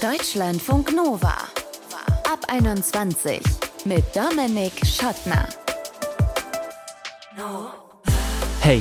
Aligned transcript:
Deutschlandfunk 0.00 0.94
Nova. 0.94 1.34
Ab 2.30 2.46
21 2.46 3.40
mit 3.84 4.04
Dominik 4.14 4.72
Schottner. 4.86 5.48
Hey, 8.60 8.80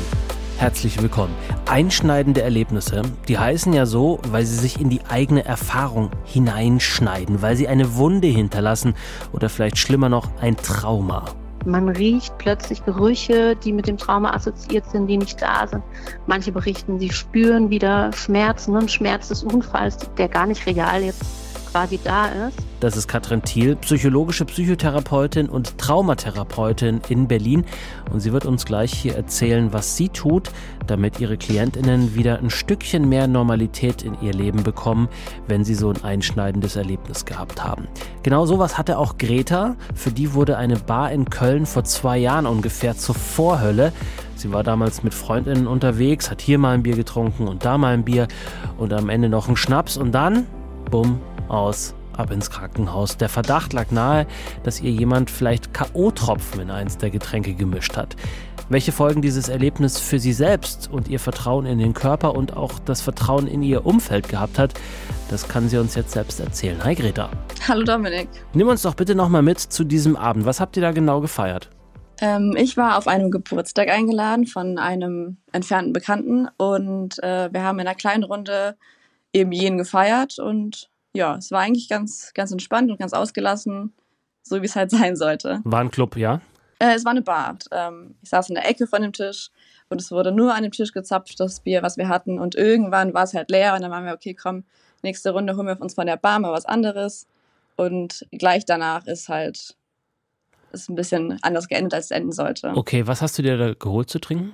herzlich 0.60 1.02
willkommen. 1.02 1.34
Einschneidende 1.66 2.44
Erlebnisse, 2.44 3.02
die 3.28 3.40
heißen 3.40 3.74
ja 3.74 3.88
so, 3.88 4.20
weil 4.28 4.46
sie 4.46 4.58
sich 4.58 4.80
in 4.80 4.92
die 4.92 5.02
eigene 5.10 5.44
Erfahrung 5.44 6.12
hineinschneiden, 6.24 7.42
weil 7.42 7.56
sie 7.56 7.68
eine 7.68 7.96
Wunde 7.96 8.28
hinterlassen 8.28 8.94
oder 9.34 9.50
vielleicht 9.50 9.80
schlimmer 9.80 10.10
noch 10.10 10.30
ein 10.40 10.56
Trauma. 10.56 11.26
Man 11.68 11.90
riecht 11.90 12.38
plötzlich 12.38 12.86
Gerüche, 12.86 13.58
die 13.58 13.74
mit 13.74 13.88
dem 13.88 13.98
Trauma 13.98 14.34
assoziiert 14.34 14.90
sind, 14.90 15.08
die 15.08 15.18
nicht 15.18 15.42
da 15.42 15.68
sind. 15.68 15.84
Manche 16.26 16.54
berichten, 16.54 16.98
sie 16.98 17.12
spüren 17.12 17.70
wieder 17.70 18.14
Schmerzen 18.14 18.78
und 18.78 18.90
Schmerz 18.90 19.28
des 19.28 19.44
Unfalls, 19.44 19.98
der 20.18 20.30
gar 20.30 20.46
nicht 20.46 20.66
real 20.66 21.04
jetzt 21.04 21.26
quasi 21.72 22.00
da 22.04 22.28
ist. 22.28 22.58
Das 22.80 22.96
ist 22.96 23.08
Katrin 23.08 23.42
Thiel, 23.42 23.76
psychologische 23.78 24.46
Psychotherapeutin 24.46 25.50
und 25.50 25.78
Traumatherapeutin 25.78 27.02
in 27.10 27.28
Berlin. 27.28 27.66
Und 28.12 28.20
sie 28.20 28.32
wird 28.32 28.46
uns 28.46 28.66
gleich 28.66 28.94
hier 28.94 29.16
erzählen, 29.16 29.74
was 29.74 29.98
sie 29.98 30.10
tut, 30.10 30.52
damit 30.86 31.20
ihre 31.20 31.38
Klientinnen 31.38 32.16
wieder 32.16 32.38
ein 32.38 32.50
Stückchen 32.50 33.10
mehr 33.10 33.28
Normalität 33.28 34.04
in 34.04 34.16
ihr 34.22 34.34
Leben 34.34 34.64
bekommen, 34.64 35.10
wenn 35.48 35.64
sie 35.64 35.74
so 35.74 35.90
ein 35.90 36.04
einschneidendes 36.04 36.76
Erlebnis 36.76 37.26
gehabt 37.26 37.64
haben. 37.64 37.88
Genau 38.22 38.46
sowas 38.46 38.78
hatte 38.78 38.98
auch 39.00 39.18
Greta. 39.18 39.76
Für 39.96 40.12
die 40.12 40.34
wurde 40.34 40.58
eine 40.58 40.76
Bar 40.76 41.12
in 41.12 41.30
Köln 41.30 41.66
vor 41.66 41.84
zwei 41.84 42.18
Jahren 42.18 42.46
ungefähr 42.46 42.96
zur 42.96 43.16
Vorhölle. 43.16 43.92
Sie 44.36 44.54
war 44.54 44.64
damals 44.64 45.02
mit 45.02 45.16
Freundinnen 45.16 45.66
unterwegs, 45.66 46.30
hat 46.30 46.42
hier 46.42 46.60
mal 46.60 46.76
ein 46.76 46.84
Bier 46.84 46.96
getrunken 46.96 47.48
und 47.48 47.66
da 47.66 47.80
mal 47.80 47.96
ein 47.96 48.06
Bier 48.06 48.28
und 48.78 48.94
am 48.94 49.10
Ende 49.10 49.30
noch 49.30 49.48
einen 49.48 49.58
Schnaps 49.58 49.98
und 49.98 50.12
dann, 50.12 50.46
bumm, 50.90 51.22
aus, 51.48 51.94
ab 52.14 52.32
ins 52.32 52.50
Krankenhaus. 52.50 53.18
Der 53.18 53.30
Verdacht 53.30 53.74
lag 53.74 53.92
nahe, 53.92 54.26
dass 54.64 54.82
ihr 54.82 54.92
jemand 54.92 55.30
vielleicht 55.30 55.74
K.O.-Tropfen 55.74 56.62
in 56.62 56.72
eins 56.72 56.98
der 56.98 57.10
Getränke 57.10 57.54
gemischt 57.54 57.96
hat. 57.96 58.16
Welche 58.70 58.92
Folgen 58.92 59.22
dieses 59.22 59.48
Erlebnis 59.48 60.00
für 60.00 60.20
sie 60.20 60.34
selbst 60.34 60.90
und 60.92 61.08
ihr 61.08 61.20
Vertrauen 61.20 61.66
in 61.66 61.80
den 61.80 61.94
Körper 61.94 62.36
und 62.36 62.58
auch 62.58 62.80
das 62.80 63.02
Vertrauen 63.02 63.48
in 63.48 63.64
ihr 63.64 63.86
Umfeld 63.86 64.28
gehabt 64.28 64.60
hat, 64.60 64.74
das 65.30 65.48
kann 65.48 65.70
sie 65.70 65.78
uns 65.78 65.96
jetzt 65.96 66.12
selbst 66.12 66.40
erzählen. 66.40 66.84
Hi 66.84 66.94
Greta. 66.94 67.30
Hallo 67.68 67.84
Dominik. 67.84 68.28
Nimm 68.54 68.68
uns 68.68 68.82
doch 68.82 68.96
bitte 68.96 69.16
nochmal 69.16 69.42
mit 69.42 69.60
zu 69.60 69.86
diesem 69.86 70.18
Abend. 70.18 70.46
Was 70.46 70.60
habt 70.60 70.76
ihr 70.76 70.82
da 70.82 70.92
genau 70.92 71.22
gefeiert? 71.22 71.70
Ähm, 72.20 72.56
ich 72.58 72.76
war 72.78 72.98
auf 72.98 73.08
einem 73.08 73.32
Geburtstag 73.32 73.90
eingeladen 73.90 74.48
von 74.48 74.80
einem 74.80 75.38
entfernten 75.52 75.94
Bekannten 75.94 76.48
und 76.58 77.22
äh, 77.24 77.50
wir 77.54 77.64
haben 77.64 77.80
in 77.80 77.88
einer 77.88 77.96
kleinen 77.96 78.24
Runde 78.24 78.76
eben 79.34 79.52
jenen 79.52 79.78
gefeiert 79.78 80.40
und 80.40 80.90
ja, 81.14 81.36
es 81.36 81.52
war 81.52 81.62
eigentlich 81.62 81.90
ganz, 81.90 82.32
ganz 82.34 82.52
entspannt 82.52 82.92
und 82.92 83.00
ganz 83.00 83.14
ausgelassen, 83.14 83.94
so 84.44 84.62
wie 84.62 84.66
es 84.66 84.76
halt 84.76 84.92
sein 84.92 85.16
sollte. 85.16 85.62
War 85.64 85.82
ein 85.82 85.92
Club, 85.92 86.16
ja? 86.16 86.42
Äh, 86.80 86.94
es 86.96 87.06
war 87.06 87.12
eine 87.12 87.22
Bar. 87.22 87.58
Ähm, 87.72 88.16
ich 88.22 88.30
saß 88.30 88.50
in 88.50 88.56
der 88.56 88.70
Ecke 88.70 88.88
von 88.88 89.02
dem 89.02 89.14
Tisch 89.14 89.50
und 89.90 90.00
es 90.00 90.12
wurde 90.12 90.32
nur 90.32 90.54
an 90.54 90.64
dem 90.64 90.72
Tisch 90.72 90.92
gezapft, 90.92 91.40
das 91.40 91.60
Bier, 91.62 91.82
was 91.82 91.98
wir 91.98 92.08
hatten. 92.08 92.40
Und 92.40 92.56
irgendwann 92.56 93.14
war 93.14 93.24
es 93.24 93.34
halt 93.34 93.50
leer 93.50 93.74
und 93.74 93.82
dann 93.82 93.92
waren 93.92 94.06
wir, 94.06 94.14
okay, 94.14 94.36
komm, 94.36 94.64
nächste 95.02 95.32
Runde 95.32 95.56
holen 95.56 95.68
wir 95.68 95.82
uns 95.82 95.96
von 95.96 96.06
der 96.06 96.18
Bar 96.18 96.40
mal 96.40 96.52
was 96.52 96.66
anderes. 96.66 97.28
Und 97.76 98.28
gleich 98.32 98.66
danach 98.66 99.08
ist 99.08 99.30
halt 99.30 99.76
ist 100.72 100.90
ein 100.90 100.96
bisschen 100.96 101.40
anders 101.42 101.68
geendet, 101.68 101.94
als 101.94 102.06
es 102.06 102.12
enden 102.12 102.32
sollte. 102.32 102.74
Okay, 102.76 103.08
was 103.08 103.22
hast 103.22 103.38
du 103.38 103.42
dir 103.42 103.58
da 103.58 103.74
geholt 103.74 104.10
zu 104.10 104.20
trinken? 104.20 104.54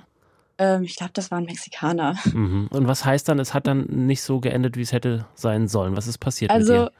Ähm, 0.57 0.83
ich 0.83 0.95
glaube, 0.95 1.11
das 1.13 1.31
waren 1.31 1.45
Mexikaner. 1.45 2.15
Mhm. 2.25 2.67
Und 2.71 2.87
was 2.87 3.05
heißt 3.05 3.27
dann, 3.27 3.39
es 3.39 3.53
hat 3.53 3.67
dann 3.67 3.85
nicht 3.85 4.21
so 4.21 4.39
geendet, 4.39 4.77
wie 4.77 4.81
es 4.81 4.91
hätte 4.91 5.25
sein 5.35 5.67
sollen? 5.67 5.95
Was 5.95 6.07
ist 6.07 6.19
passiert 6.19 6.51
also, 6.51 6.73
mit 6.73 6.81
dir? 6.83 6.91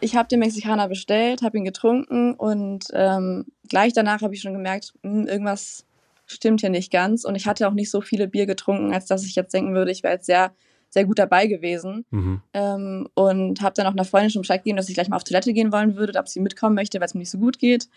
ich 0.00 0.16
habe 0.16 0.28
den 0.28 0.40
Mexikaner 0.40 0.88
bestellt, 0.88 1.42
habe 1.42 1.58
ihn 1.58 1.64
getrunken 1.64 2.34
und 2.34 2.86
ähm, 2.92 3.46
gleich 3.68 3.92
danach 3.92 4.22
habe 4.22 4.34
ich 4.34 4.40
schon 4.40 4.52
gemerkt, 4.52 4.94
mh, 5.02 5.12
hm, 5.12 5.26
irgendwas 5.26 5.84
stimmt 6.26 6.60
hier 6.60 6.70
nicht 6.70 6.92
ganz. 6.92 7.24
Und 7.24 7.34
ich 7.34 7.46
hatte 7.46 7.68
auch 7.68 7.72
nicht 7.72 7.90
so 7.90 8.00
viele 8.00 8.28
Bier 8.28 8.46
getrunken, 8.46 8.92
als 8.92 9.06
dass 9.06 9.24
ich 9.24 9.34
jetzt 9.34 9.52
denken 9.52 9.74
würde, 9.74 9.90
ich 9.90 10.02
wäre 10.02 10.14
jetzt 10.14 10.26
sehr, 10.26 10.52
sehr 10.88 11.04
gut 11.04 11.18
dabei 11.18 11.46
gewesen. 11.46 12.04
Mhm. 12.10 12.40
Ähm, 12.54 13.08
und 13.14 13.60
habe 13.62 13.74
dann 13.74 13.86
auch 13.86 13.92
einer 13.92 14.04
Freundin 14.04 14.30
schon 14.30 14.42
Bescheid 14.42 14.60
gegeben, 14.60 14.76
dass 14.76 14.88
ich 14.88 14.94
gleich 14.94 15.08
mal 15.08 15.16
auf 15.16 15.24
Toilette 15.24 15.52
gehen 15.52 15.72
wollen 15.72 15.96
würde, 15.96 16.18
ob 16.18 16.28
sie 16.28 16.40
mitkommen 16.40 16.74
möchte, 16.74 17.00
weil 17.00 17.06
es 17.06 17.14
mir 17.14 17.20
nicht 17.20 17.30
so 17.30 17.38
gut 17.38 17.58
geht. 17.58 17.88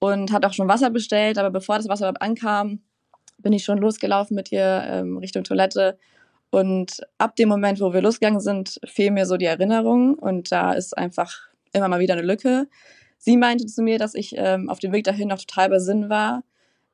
Und 0.00 0.32
hat 0.32 0.44
auch 0.44 0.52
schon 0.52 0.68
Wasser 0.68 0.90
bestellt, 0.90 1.38
aber 1.38 1.50
bevor 1.50 1.76
das 1.76 1.88
Wasser 1.88 2.04
überhaupt 2.04 2.22
ankam, 2.22 2.80
bin 3.38 3.52
ich 3.52 3.64
schon 3.64 3.78
losgelaufen 3.78 4.34
mit 4.34 4.52
ihr 4.52 4.84
ähm, 4.88 5.18
Richtung 5.18 5.44
Toilette. 5.44 5.98
Und 6.50 7.00
ab 7.18 7.36
dem 7.36 7.48
Moment, 7.48 7.80
wo 7.80 7.92
wir 7.92 8.00
losgegangen 8.00 8.40
sind, 8.40 8.80
fehlen 8.84 9.14
mir 9.14 9.26
so 9.26 9.36
die 9.36 9.44
Erinnerungen 9.44 10.14
und 10.14 10.50
da 10.50 10.72
ist 10.72 10.96
einfach 10.96 11.48
immer 11.72 11.88
mal 11.88 12.00
wieder 12.00 12.14
eine 12.14 12.22
Lücke. 12.22 12.68
Sie 13.18 13.36
meinte 13.36 13.66
zu 13.66 13.82
mir, 13.82 13.98
dass 13.98 14.14
ich 14.14 14.34
ähm, 14.36 14.70
auf 14.70 14.78
dem 14.78 14.92
Weg 14.92 15.04
dahin 15.04 15.28
noch 15.28 15.38
total 15.38 15.68
bei 15.68 15.78
Sinn 15.78 16.08
war. 16.08 16.44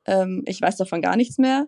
Ähm, 0.05 0.43
ich 0.45 0.61
weiß 0.61 0.75
davon 0.77 1.01
gar 1.01 1.15
nichts 1.15 1.37
mehr. 1.37 1.67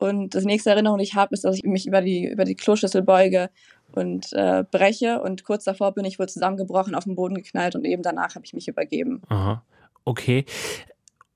Und 0.00 0.34
das 0.34 0.44
nächste 0.44 0.70
Erinnerung, 0.70 0.98
die 0.98 1.04
ich 1.04 1.14
habe, 1.14 1.34
ist, 1.34 1.44
dass 1.44 1.56
ich 1.56 1.62
mich 1.62 1.86
über 1.86 2.00
die, 2.00 2.26
über 2.26 2.44
die 2.44 2.56
Kloschüssel 2.56 3.02
beuge 3.02 3.50
und 3.92 4.32
äh, 4.32 4.64
breche. 4.68 5.20
Und 5.20 5.44
kurz 5.44 5.64
davor 5.64 5.92
bin 5.92 6.06
ich 6.06 6.18
wohl 6.18 6.28
zusammengebrochen, 6.28 6.94
auf 6.94 7.04
den 7.04 7.14
Boden 7.14 7.34
geknallt 7.34 7.76
und 7.76 7.84
eben 7.84 8.02
danach 8.02 8.34
habe 8.34 8.46
ich 8.46 8.54
mich 8.54 8.66
übergeben. 8.66 9.20
Aha. 9.28 9.62
Okay. 10.06 10.46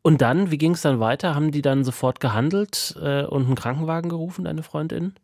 Und 0.06 0.20
dann, 0.20 0.50
wie 0.50 0.58
ging 0.58 0.72
es 0.72 0.82
dann 0.82 1.00
weiter? 1.00 1.34
Haben 1.34 1.50
die 1.50 1.62
dann 1.62 1.82
sofort 1.82 2.20
gehandelt 2.20 2.94
äh, 3.00 3.24
und 3.24 3.46
einen 3.46 3.54
Krankenwagen 3.54 4.10
gerufen, 4.10 4.44
deine 4.44 4.62
Freundin? 4.62 5.14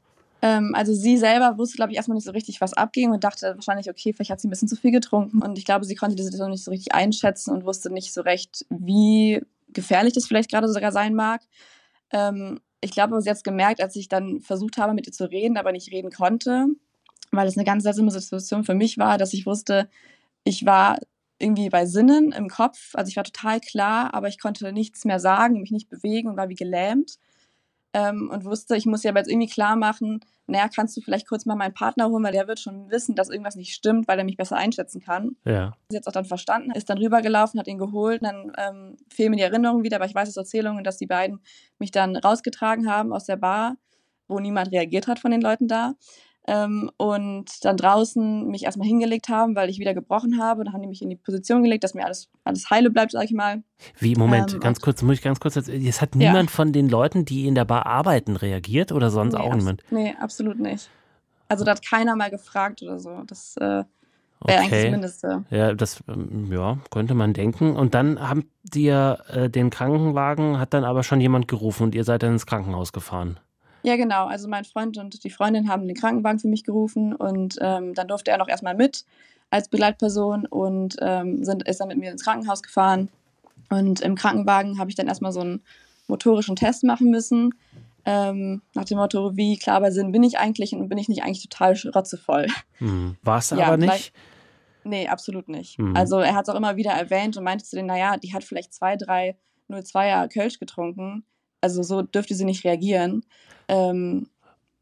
Ähm, 0.41 0.73
also 0.75 0.95
sie 0.95 1.19
selber 1.19 1.59
wusste, 1.59 1.77
glaube 1.77 1.93
ich, 1.93 1.99
erstmal 1.99 2.15
nicht 2.15 2.25
so 2.25 2.33
richtig, 2.33 2.63
was 2.63 2.73
abging 2.73 3.11
und 3.11 3.23
dachte 3.23 3.53
wahrscheinlich, 3.57 3.91
okay, 3.91 4.15
vielleicht 4.15 4.31
hat 4.31 4.41
sie 4.41 4.49
ein 4.49 4.51
bisschen 4.51 4.69
zu 4.69 4.77
viel 4.77 4.91
getrunken. 4.91 5.43
Und 5.43 5.59
ich 5.59 5.67
glaube, 5.67 5.85
sie 5.85 5.97
konnte 5.97 6.17
die 6.17 6.23
Situation 6.23 6.51
nicht 6.51 6.65
so 6.65 6.71
richtig 6.71 6.95
einschätzen 6.95 7.51
und 7.53 7.67
wusste 7.67 7.93
nicht 7.93 8.15
so 8.15 8.23
recht, 8.23 8.65
wie 8.71 9.43
gefährlich 9.69 10.15
das 10.15 10.27
vielleicht 10.27 10.51
gerade 10.51 10.67
sogar 10.67 10.93
sein 10.93 11.15
mag. 11.15 11.43
Ähm, 12.11 12.61
ich 12.81 12.93
glaube, 12.93 13.21
sie 13.21 13.29
hat 13.29 13.37
es 13.37 13.43
gemerkt, 13.43 13.83
als 13.83 13.97
ich 13.97 14.09
dann 14.09 14.41
versucht 14.41 14.79
habe, 14.79 14.95
mit 14.95 15.07
ihr 15.07 15.13
zu 15.13 15.31
reden, 15.31 15.59
aber 15.59 15.73
nicht 15.73 15.93
reden 15.93 16.11
konnte, 16.11 16.69
weil 17.33 17.47
es 17.47 17.59
eine 17.59 17.67
ganz 17.67 17.83
seltsame 17.83 18.11
Situation 18.11 18.65
für 18.65 18.75
mich 18.75 18.97
war, 18.97 19.19
dass 19.19 19.35
ich 19.35 19.45
wusste, 19.45 19.91
ich 20.45 20.65
war 20.65 20.97
irgendwie 21.41 21.69
bei 21.71 21.87
Sinnen 21.87 22.33
im 22.33 22.49
Kopf. 22.49 22.95
Also 22.95 23.09
ich 23.09 23.17
war 23.17 23.25
total 23.25 23.61
klar, 23.61 24.15
aber 24.15 24.29
ich 24.29 24.41
konnte 24.41 24.73
nichts 24.73 25.05
mehr 25.05 25.21
sagen, 25.21 25.61
mich 25.61 25.71
nicht 25.71 25.89
bewegen 25.89 26.29
und 26.29 26.37
war 26.37 26.49
wie 26.49 26.55
gelähmt. 26.55 27.19
Ähm, 27.93 28.31
und 28.31 28.45
wusste, 28.45 28.77
ich 28.77 28.87
muss 28.87 29.03
ja 29.03 29.11
aber 29.11 29.19
jetzt 29.19 29.31
irgendwie 29.31 29.49
klar 29.49 29.75
machen, 29.75 30.21
naja, 30.51 30.69
kannst 30.69 30.97
du 30.97 31.01
vielleicht 31.01 31.29
kurz 31.29 31.47
mal 31.47 31.57
meinen 31.57 31.75
Partner 31.75 32.09
holen, 32.09 32.23
weil 32.23 32.33
der 32.33 32.47
wird 32.47 32.61
schon 32.61 32.91
wissen, 32.91 33.15
dass 33.15 33.31
irgendwas 33.31 33.57
nicht 33.57 33.73
stimmt, 33.73 34.07
weil 34.09 34.19
er 34.19 34.25
mich 34.25 34.37
besser 34.37 34.57
einschätzen 34.57 35.01
kann. 35.01 35.37
Ja. 35.45 35.73
Hat 35.93 36.01
es 36.03 36.07
auch 36.07 36.13
dann 36.13 36.25
verstanden, 36.25 36.73
ist 36.73 36.91
dann 36.91 36.99
rübergelaufen, 36.99 37.59
hat 37.59 37.69
ihn 37.69 37.79
geholt, 37.79 38.23
dann 38.23 38.53
ähm, 38.59 38.97
fehlen 39.09 39.31
mir 39.31 39.37
die 39.37 39.43
Erinnerungen 39.43 39.85
wieder, 39.85 39.97
aber 39.97 40.07
ich 40.07 40.15
weiß 40.15 40.29
aus 40.29 40.37
Erzählungen, 40.37 40.85
dass 40.85 40.99
die 40.99 41.07
beiden 41.07 41.41
mich 41.79 41.91
dann 41.91 42.17
rausgetragen 42.17 42.91
haben 42.91 43.13
aus 43.13 43.25
der 43.25 43.37
Bar, 43.37 43.77
wo 44.29 44.39
niemand 44.39 44.71
reagiert 44.73 45.07
hat 45.07 45.19
von 45.19 45.31
den 45.31 45.41
Leuten 45.41 45.67
da. 45.67 45.95
Ähm, 46.53 46.91
und 46.97 47.65
dann 47.65 47.77
draußen 47.77 48.49
mich 48.49 48.65
erstmal 48.65 48.89
hingelegt 48.89 49.29
haben, 49.29 49.55
weil 49.55 49.71
ich 49.71 49.79
wieder 49.79 49.95
gebrochen 49.95 50.43
habe. 50.43 50.65
Dann 50.65 50.73
haben 50.73 50.83
die 50.83 50.89
mich 50.89 51.01
in 51.01 51.09
die 51.09 51.15
Position 51.15 51.63
gelegt, 51.63 51.85
dass 51.85 51.95
mir 51.95 52.05
alles, 52.05 52.29
alles 52.43 52.69
heile 52.71 52.91
bleibt, 52.91 53.13
sag 53.13 53.23
ich 53.23 53.33
mal. 53.33 53.63
Wie, 54.01 54.17
Moment, 54.17 54.55
ähm, 54.55 54.61
ganz 54.61 54.81
kurz, 54.81 55.01
muss 55.03 55.15
ich 55.15 55.23
ganz 55.23 55.39
kurz, 55.39 55.55
es 55.55 56.01
hat 56.01 56.17
niemand 56.17 56.51
ja. 56.51 56.57
von 56.57 56.73
den 56.73 56.89
Leuten, 56.89 57.25
die 57.25 57.47
in 57.47 57.55
der 57.55 57.65
Bar 57.65 57.87
arbeiten, 57.87 58.35
reagiert 58.35 58.91
oder 58.91 59.11
sonst 59.11 59.35
nee, 59.35 59.39
auch 59.39 59.55
niemand? 59.55 59.85
Nee, 59.93 60.17
absolut 60.21 60.59
nicht. 60.59 60.91
Also 61.47 61.65
da 61.65 61.71
hat 61.71 61.87
keiner 61.87 62.17
mal 62.17 62.31
gefragt 62.31 62.83
oder 62.83 62.99
so. 62.99 63.23
Das 63.29 63.57
äh, 63.57 63.61
wäre 63.61 63.85
okay. 64.41 64.57
eigentlich 64.57 64.83
das 64.83 64.91
Mindeste. 64.91 65.45
Ja, 65.51 65.73
das 65.73 66.03
ähm, 66.09 66.51
ja, 66.51 66.79
könnte 66.91 67.15
man 67.15 67.33
denken. 67.33 67.77
Und 67.77 67.95
dann 67.95 68.19
die 68.65 68.87
ja 68.87 69.15
äh, 69.29 69.49
den 69.49 69.71
Krankenwagen, 69.71 70.59
hat 70.59 70.75
dann 70.75 70.83
aber 70.83 71.05
schon 71.05 71.21
jemand 71.21 71.47
gerufen 71.47 71.85
und 71.85 71.95
ihr 71.95 72.03
seid 72.03 72.25
dann 72.25 72.33
ins 72.33 72.47
Krankenhaus 72.47 72.93
gefahren. 72.93 73.39
Ja, 73.83 73.97
genau. 73.97 74.27
Also 74.27 74.49
mein 74.49 74.65
Freund 74.65 74.99
und 74.99 75.25
die 75.25 75.31
Freundin 75.31 75.69
haben 75.69 75.87
den 75.87 75.97
Krankenwagen 75.97 76.39
für 76.39 76.49
mich 76.49 76.65
gerufen 76.65 77.15
und 77.15 77.59
ähm, 77.61 77.95
dann 77.95 78.09
durfte 78.09 78.31
er 78.31 78.39
noch 78.39 78.49
erstmal 78.49 78.75
mit 78.75 79.05
als 79.51 79.69
Begleitperson 79.69 80.47
und 80.47 80.97
ähm, 81.01 81.45
sind, 81.45 81.67
ist 81.69 81.81
dann 81.81 81.89
mit 81.89 81.99
mir 81.99 82.13
ins 82.13 82.25
Krankenhaus 82.25 82.63
gefahren. 82.63 83.09
Und 83.69 84.01
im 84.01 84.15
Krankenwagen 84.15 84.79
habe 84.79 84.91
ich 84.91 84.97
dann 84.97 85.09
erstmal 85.09 85.33
so 85.33 85.41
einen 85.41 85.63
motorischen 86.09 86.57
Test 86.57 86.85
machen 86.85 87.11
müssen. 87.11 87.55
Ähm, 88.05 88.63
nach 88.75 88.85
dem 88.85 88.99
Motto, 88.99 89.37
wie 89.37 89.59
klar 89.59 89.81
bei 89.81 89.91
Sinn 89.91 90.13
bin 90.13 90.23
ich 90.23 90.39
eigentlich 90.39 90.75
und 90.75 90.89
bin 90.89 90.99
ich 90.99 91.09
nicht 91.09 91.23
eigentlich 91.23 91.49
total 91.49 91.77
rotzevoll. 91.95 92.47
Hm. 92.79 93.17
War 93.23 93.39
es 93.39 93.51
ja, 93.57 93.67
aber 93.67 93.77
nicht? 93.77 94.13
Nee, 94.85 95.09
absolut 95.09 95.49
nicht. 95.49 95.79
Hm. 95.79 95.95
Also 95.97 96.19
er 96.21 96.35
hat 96.35 96.49
es 96.49 96.55
auch 96.55 96.57
immer 96.57 96.77
wieder 96.77 96.93
erwähnt 96.93 97.37
und 97.37 97.45
meinte 97.45 97.65
zu 97.65 97.77
denen, 97.77 97.89
naja, 97.89 98.17
die 98.17 98.33
hat 98.33 98.45
vielleicht 98.45 98.73
zwei, 98.73 98.97
drei 98.97 99.37
02er 99.69 100.29
Kölsch 100.29 100.59
getrunken. 100.59 101.25
Also 101.61 101.83
so 101.83 102.03
dürfte 102.03 102.35
sie 102.35 102.45
nicht 102.45 102.65
reagieren. 102.65 103.25
Ähm, 103.69 104.27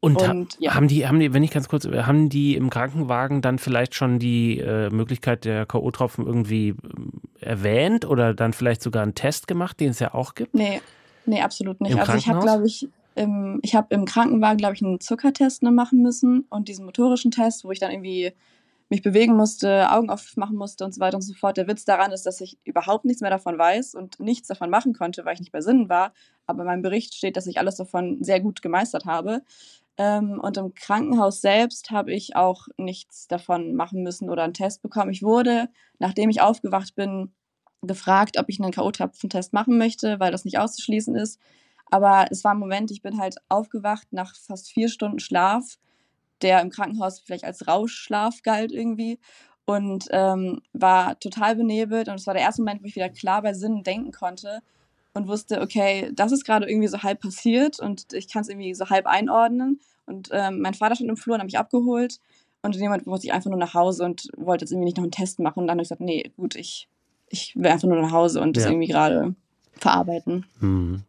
und, 0.01 0.21
und 0.21 0.57
ja. 0.59 0.75
haben 0.75 0.87
die, 0.87 1.07
haben 1.07 1.19
die, 1.19 1.33
wenn 1.33 1.43
ich 1.43 1.51
ganz 1.51 1.67
kurz, 1.67 1.85
haben 1.85 2.29
die 2.29 2.55
im 2.55 2.69
Krankenwagen 2.69 3.41
dann 3.41 3.59
vielleicht 3.59 3.95
schon 3.95 4.17
die 4.17 4.59
äh, 4.59 4.89
Möglichkeit 4.89 5.43
der 5.43 5.65
K.O.-Tropfen 5.65 6.25
irgendwie 6.25 6.69
äh, 6.69 7.45
erwähnt 7.45 8.05
oder 8.05 8.33
dann 8.33 8.53
vielleicht 8.53 8.81
sogar 8.81 9.03
einen 9.03 9.13
Test 9.13 9.47
gemacht, 9.47 9.79
den 9.79 9.89
es 9.89 9.99
ja 9.99 10.13
auch 10.13 10.35
gibt? 10.35 10.53
Nee, 10.53 10.81
nee, 11.25 11.41
absolut 11.41 11.81
nicht. 11.81 11.91
Im 11.91 11.99
also 11.99 12.13
ich 12.13 12.29
habe, 12.29 12.39
glaube 12.39 12.65
ich, 12.65 12.87
im, 13.15 13.59
ich 13.61 13.75
habe 13.75 13.93
im 13.93 14.05
Krankenwagen, 14.05 14.57
glaube 14.57 14.75
ich, 14.75 14.81
einen 14.81 15.01
Zuckertest 15.01 15.63
machen 15.63 16.01
müssen 16.01 16.45
und 16.49 16.69
diesen 16.69 16.85
motorischen 16.85 17.31
Test, 17.31 17.65
wo 17.65 17.71
ich 17.71 17.79
dann 17.79 17.91
irgendwie 17.91 18.31
mich 18.89 19.03
bewegen 19.03 19.35
musste, 19.35 19.91
Augen 19.91 20.09
aufmachen 20.09 20.57
musste 20.57 20.83
und 20.83 20.93
so 20.93 20.99
weiter 20.99 21.15
und 21.17 21.21
so 21.21 21.33
fort. 21.33 21.57
Der 21.57 21.67
Witz 21.67 21.85
daran 21.85 22.11
ist, 22.11 22.25
dass 22.25 22.41
ich 22.41 22.57
überhaupt 22.63 23.05
nichts 23.05 23.21
mehr 23.21 23.29
davon 23.29 23.57
weiß 23.57 23.93
und 23.93 24.19
nichts 24.19 24.47
davon 24.47 24.69
machen 24.69 24.93
konnte, 24.93 25.25
weil 25.25 25.35
ich 25.35 25.39
nicht 25.39 25.51
bei 25.51 25.61
Sinnen 25.61 25.89
war. 25.89 26.13
Aber 26.47 26.61
in 26.61 26.67
meinem 26.67 26.81
Bericht 26.81 27.13
steht, 27.13 27.37
dass 27.37 27.45
ich 27.45 27.59
alles 27.59 27.75
davon 27.75 28.17
sehr 28.21 28.39
gut 28.39 28.63
gemeistert 28.63 29.05
habe. 29.05 29.43
Ähm, 29.97 30.39
und 30.39 30.57
im 30.57 30.73
Krankenhaus 30.73 31.41
selbst 31.41 31.91
habe 31.91 32.11
ich 32.11 32.35
auch 32.35 32.67
nichts 32.77 33.27
davon 33.27 33.75
machen 33.75 34.01
müssen 34.01 34.29
oder 34.29 34.43
einen 34.43 34.53
Test 34.53 34.81
bekommen. 34.81 35.11
Ich 35.11 35.21
wurde, 35.21 35.69
nachdem 35.99 36.29
ich 36.31 36.41
aufgewacht 36.41 36.95
bin, 36.95 37.33
gefragt, 37.81 38.37
ob 38.39 38.49
ich 38.49 38.59
einen 38.59 38.71
K.O.-Tropfentest 38.71 39.49
machen 39.53 39.77
möchte, 39.77 40.19
weil 40.19 40.31
das 40.31 40.45
nicht 40.45 40.57
auszuschließen 40.57 41.15
ist. 41.15 41.39
Aber 41.91 42.25
es 42.31 42.43
war 42.43 42.53
ein 42.53 42.59
Moment, 42.59 42.91
ich 42.91 43.01
bin 43.01 43.19
halt 43.19 43.35
aufgewacht 43.49 44.07
nach 44.11 44.35
fast 44.35 44.69
vier 44.69 44.89
Stunden 44.89 45.19
Schlaf 45.19 45.77
der 46.41 46.61
im 46.61 46.69
Krankenhaus 46.69 47.19
vielleicht 47.19 47.43
als 47.43 47.67
Rauschschlaf 47.67 48.41
galt 48.43 48.71
irgendwie 48.71 49.19
und 49.65 50.07
ähm, 50.11 50.61
war 50.73 51.19
total 51.19 51.55
benebelt. 51.55 52.07
Und 52.07 52.15
es 52.15 52.27
war 52.27 52.33
der 52.33 52.43
erste 52.43 52.61
Moment, 52.61 52.81
wo 52.81 52.87
ich 52.87 52.95
wieder 52.95 53.09
klar 53.09 53.41
bei 53.41 53.53
Sinnen 53.53 53.83
denken 53.83 54.11
konnte 54.11 54.61
und 55.13 55.27
wusste, 55.27 55.61
okay, 55.61 56.11
das 56.13 56.31
ist 56.31 56.45
gerade 56.45 56.69
irgendwie 56.69 56.87
so 56.87 57.03
halb 57.03 57.21
passiert 57.21 57.79
und 57.79 58.13
ich 58.13 58.31
kann 58.31 58.41
es 58.41 58.49
irgendwie 58.49 58.73
so 58.73 58.89
halb 58.89 59.05
einordnen. 59.05 59.79
Und 60.05 60.29
ähm, 60.31 60.61
mein 60.61 60.73
Vater 60.73 60.95
stand 60.95 61.09
im 61.09 61.17
Flur 61.17 61.35
und 61.35 61.41
hat 61.41 61.47
mich 61.47 61.59
abgeholt. 61.59 62.19
Und 62.61 62.75
in 62.75 62.81
dem 62.81 62.89
Moment 62.89 63.07
wollte 63.07 63.27
ich 63.27 63.33
einfach 63.33 63.49
nur 63.49 63.59
nach 63.59 63.73
Hause 63.73 64.03
und 64.03 64.27
wollte 64.35 64.63
jetzt 64.63 64.71
irgendwie 64.71 64.85
nicht 64.85 64.97
noch 64.97 65.03
einen 65.03 65.11
Test 65.11 65.39
machen. 65.39 65.59
Und 65.59 65.67
dann 65.67 65.75
habe 65.75 65.83
ich 65.83 65.89
gesagt, 65.89 66.01
nee, 66.01 66.31
gut, 66.35 66.55
ich, 66.55 66.89
ich 67.29 67.55
will 67.55 67.67
einfach 67.67 67.87
nur 67.87 68.01
nach 68.01 68.11
Hause 68.11 68.41
und 68.41 68.57
ja. 68.57 68.63
das 68.63 68.71
irgendwie 68.71 68.87
gerade 68.87 69.35
verarbeiten. 69.73 70.45
Hm. 70.59 71.03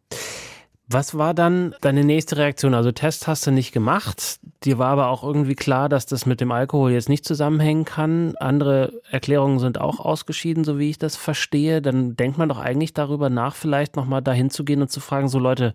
Was 0.93 1.17
war 1.17 1.33
dann 1.33 1.73
deine 1.79 2.03
nächste 2.03 2.35
Reaktion? 2.35 2.73
Also 2.73 2.91
Test 2.91 3.25
hast 3.25 3.47
du 3.47 3.51
nicht 3.51 3.71
gemacht. 3.71 4.41
Dir 4.65 4.77
war 4.77 4.89
aber 4.89 5.07
auch 5.07 5.23
irgendwie 5.23 5.55
klar, 5.55 5.87
dass 5.87 6.05
das 6.05 6.25
mit 6.25 6.41
dem 6.41 6.51
Alkohol 6.51 6.91
jetzt 6.91 7.07
nicht 7.07 7.23
zusammenhängen 7.23 7.85
kann. 7.85 8.35
Andere 8.37 9.01
Erklärungen 9.09 9.59
sind 9.59 9.79
auch 9.79 10.01
ausgeschieden, 10.01 10.65
so 10.65 10.79
wie 10.79 10.89
ich 10.89 10.97
das 10.97 11.15
verstehe. 11.15 11.81
Dann 11.81 12.17
denkt 12.17 12.37
man 12.37 12.49
doch 12.49 12.59
eigentlich 12.59 12.93
darüber 12.93 13.29
nach, 13.29 13.55
vielleicht 13.55 13.95
nochmal 13.95 14.21
dahin 14.21 14.49
zu 14.49 14.65
gehen 14.65 14.81
und 14.81 14.91
zu 14.91 14.99
fragen, 14.99 15.29
so 15.29 15.39
Leute, 15.39 15.73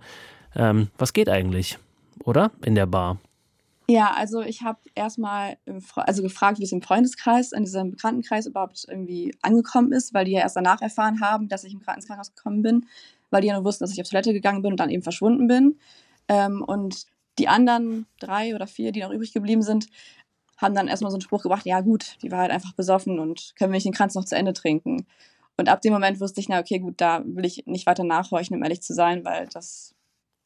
ähm, 0.55 0.89
was 0.99 1.15
geht 1.15 1.31
eigentlich? 1.31 1.79
Oder? 2.25 2.51
In 2.63 2.75
der 2.75 2.87
Bar. 2.87 3.19
Ja, 3.89 4.13
also 4.15 4.43
ich 4.43 4.63
habe 4.63 4.81
erstmal 4.95 5.57
also 5.95 6.23
gefragt, 6.23 6.59
wie 6.59 6.65
es 6.65 6.73
im 6.73 6.83
Freundeskreis, 6.83 7.53
in 7.53 7.65
diesem 7.65 7.93
Bekanntenkreis 7.93 8.47
überhaupt 8.47 8.85
irgendwie 8.87 9.35
angekommen 9.41 9.93
ist, 9.93 10.13
weil 10.13 10.27
die 10.27 10.33
ja 10.33 10.41
erst 10.41 10.57
danach 10.57 10.83
erfahren 10.83 11.23
haben, 11.23 11.49
dass 11.49 11.65
ich 11.65 11.73
im 11.73 11.81
Krankenhaus 11.81 12.35
gekommen 12.35 12.63
bin 12.63 12.87
weil 13.31 13.43
die 13.43 13.49
ja 13.49 13.55
nur 13.55 13.65
wussten, 13.65 13.85
dass 13.85 13.93
ich 13.93 14.01
auf 14.01 14.09
Toilette 14.09 14.33
gegangen 14.33 14.63
bin 14.63 14.73
und 14.73 14.81
dann 14.81 14.91
eben 14.91 15.03
verschwunden 15.03 15.47
bin. 15.47 15.79
Ähm, 16.29 16.63
und 16.67 17.07
die 17.39 17.49
anderen 17.49 18.07
drei 18.21 18.55
oder 18.55 18.67
vier, 18.67 18.93
die 18.93 19.01
noch 19.01 19.11
übrig 19.11 19.33
geblieben 19.33 19.63
sind, 19.63 19.87
haben 20.57 20.75
dann 20.75 20.89
erstmal 20.89 21.11
so 21.11 21.17
einen 21.17 21.23
Spruch 21.23 21.43
gebracht, 21.43 21.67
ja 21.67 21.81
gut, 21.81 22.17
die 22.23 22.31
war 22.31 22.41
halt 22.41 22.51
einfach 22.51 22.73
besoffen 22.73 23.19
und 23.19 23.53
können 23.59 23.73
wir 23.73 23.77
nicht 23.77 23.87
den 23.87 23.93
Kranz 23.93 24.15
noch 24.15 24.25
zu 24.25 24.37
Ende 24.37 24.55
trinken. 24.55 25.07
Und 25.59 25.69
ab 25.69 25.83
dem 25.83 25.93
Moment 25.93 26.21
wusste 26.21 26.41
ich, 26.41 26.49
na 26.49 26.61
okay, 26.61 26.79
gut, 26.79 26.95
da 27.01 27.23
will 27.25 27.45
ich 27.45 27.67
nicht 27.67 27.87
weiter 27.87 28.05
nachhorchen, 28.05 28.57
um 28.57 28.63
ehrlich 28.63 28.83
zu 28.83 28.95
sein, 28.95 29.25
weil 29.25 29.49
das 29.49 29.95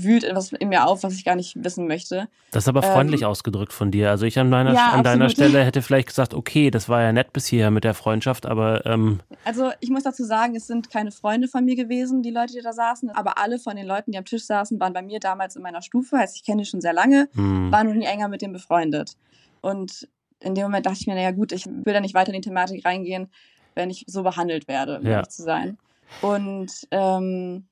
wühlt 0.02 0.25
etwas 0.25 0.52
in 0.52 0.69
mir 0.69 0.87
auf, 0.87 1.02
was 1.02 1.14
ich 1.14 1.25
gar 1.25 1.37
nicht 1.37 1.62
wissen 1.62 1.87
möchte. 1.87 2.29
Das 2.50 2.64
ist 2.64 2.69
aber 2.69 2.82
freundlich 2.82 3.23
ähm, 3.23 3.29
ausgedrückt 3.29 3.73
von 3.73 3.91
dir. 3.91 4.11
Also 4.11 4.26
ich 4.26 4.38
an, 4.38 4.49
meiner, 4.49 4.75
ja, 4.75 4.91
an 4.91 5.05
deiner 5.05 5.29
Stelle 5.29 5.64
hätte 5.64 5.82
vielleicht 5.82 6.08
gesagt, 6.08 6.35
okay, 6.35 6.70
das 6.70 6.88
war 6.88 7.02
ja 7.02 7.12
nett 7.12 7.32
bis 7.32 7.47
hierher 7.47 7.70
mit 7.70 7.85
der 7.85 7.94
Freundschaft, 7.94 8.47
aber... 8.47 8.85
Ähm 8.87 9.20
also 9.44 9.70
ich 9.81 9.91
muss 9.91 10.02
dazu 10.02 10.25
sagen, 10.25 10.56
es 10.56 10.67
sind 10.67 10.91
keine 10.91 11.12
Freunde 11.12 11.49
von 11.49 11.64
mir 11.64 11.76
gewesen, 11.76 12.23
die 12.23 12.31
Leute, 12.31 12.52
die 12.55 12.62
da 12.62 12.73
saßen, 12.73 13.11
aber 13.11 13.38
alle 13.38 13.58
von 13.58 13.76
den 13.76 13.87
Leuten, 13.87 14.12
die 14.12 14.19
am 14.19 14.25
Tisch 14.25 14.44
saßen, 14.44 14.79
waren 14.81 14.93
bei 14.93 15.02
mir 15.02 15.20
damals 15.20 15.56
in 15.56 15.62
meiner 15.62 15.82
Stufe, 15.82 16.19
heißt 16.19 16.37
ich 16.37 16.44
kenne 16.44 16.62
die 16.62 16.69
schon 16.69 16.81
sehr 16.81 16.93
lange, 16.93 17.29
hm. 17.35 17.70
waren 17.70 17.87
noch 17.87 17.94
nie 17.94 18.06
enger 18.06 18.29
mit 18.29 18.43
dem 18.43 18.53
befreundet. 18.53 19.17
Und 19.61 20.08
in 20.41 20.55
dem 20.55 20.64
Moment 20.64 20.87
dachte 20.87 20.99
ich 21.00 21.06
mir, 21.06 21.14
naja 21.14 21.32
gut, 21.32 21.53
ich 21.53 21.67
will 21.67 21.93
da 21.93 22.00
nicht 22.00 22.14
weiter 22.14 22.32
in 22.32 22.41
die 22.41 22.49
Thematik 22.49 22.85
reingehen, 22.85 23.29
wenn 23.75 23.91
ich 23.91 24.05
so 24.06 24.23
behandelt 24.23 24.69
werde, 24.69 24.99
um 24.99 25.06
ja. 25.06 25.12
ehrlich 25.12 25.29
zu 25.29 25.43
sein. 25.43 25.79
Und 26.23 26.88
ähm, 26.91 27.67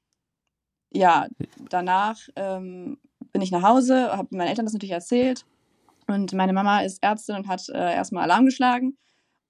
ja, 0.91 1.27
danach 1.69 2.19
ähm, 2.37 2.99
bin 3.33 3.43
ich 3.43 3.51
nach 3.51 3.63
Hause, 3.63 4.17
habe 4.17 4.37
meinen 4.37 4.49
Eltern 4.49 4.67
das 4.67 4.73
natürlich 4.73 4.93
erzählt. 4.93 5.45
Und 6.07 6.33
meine 6.33 6.53
Mama 6.53 6.81
ist 6.81 7.03
Ärztin 7.03 7.37
und 7.37 7.49
hat 7.49 7.69
äh, 7.69 7.95
erstmal 7.95 8.25
Alarm 8.25 8.47
geschlagen 8.47 8.97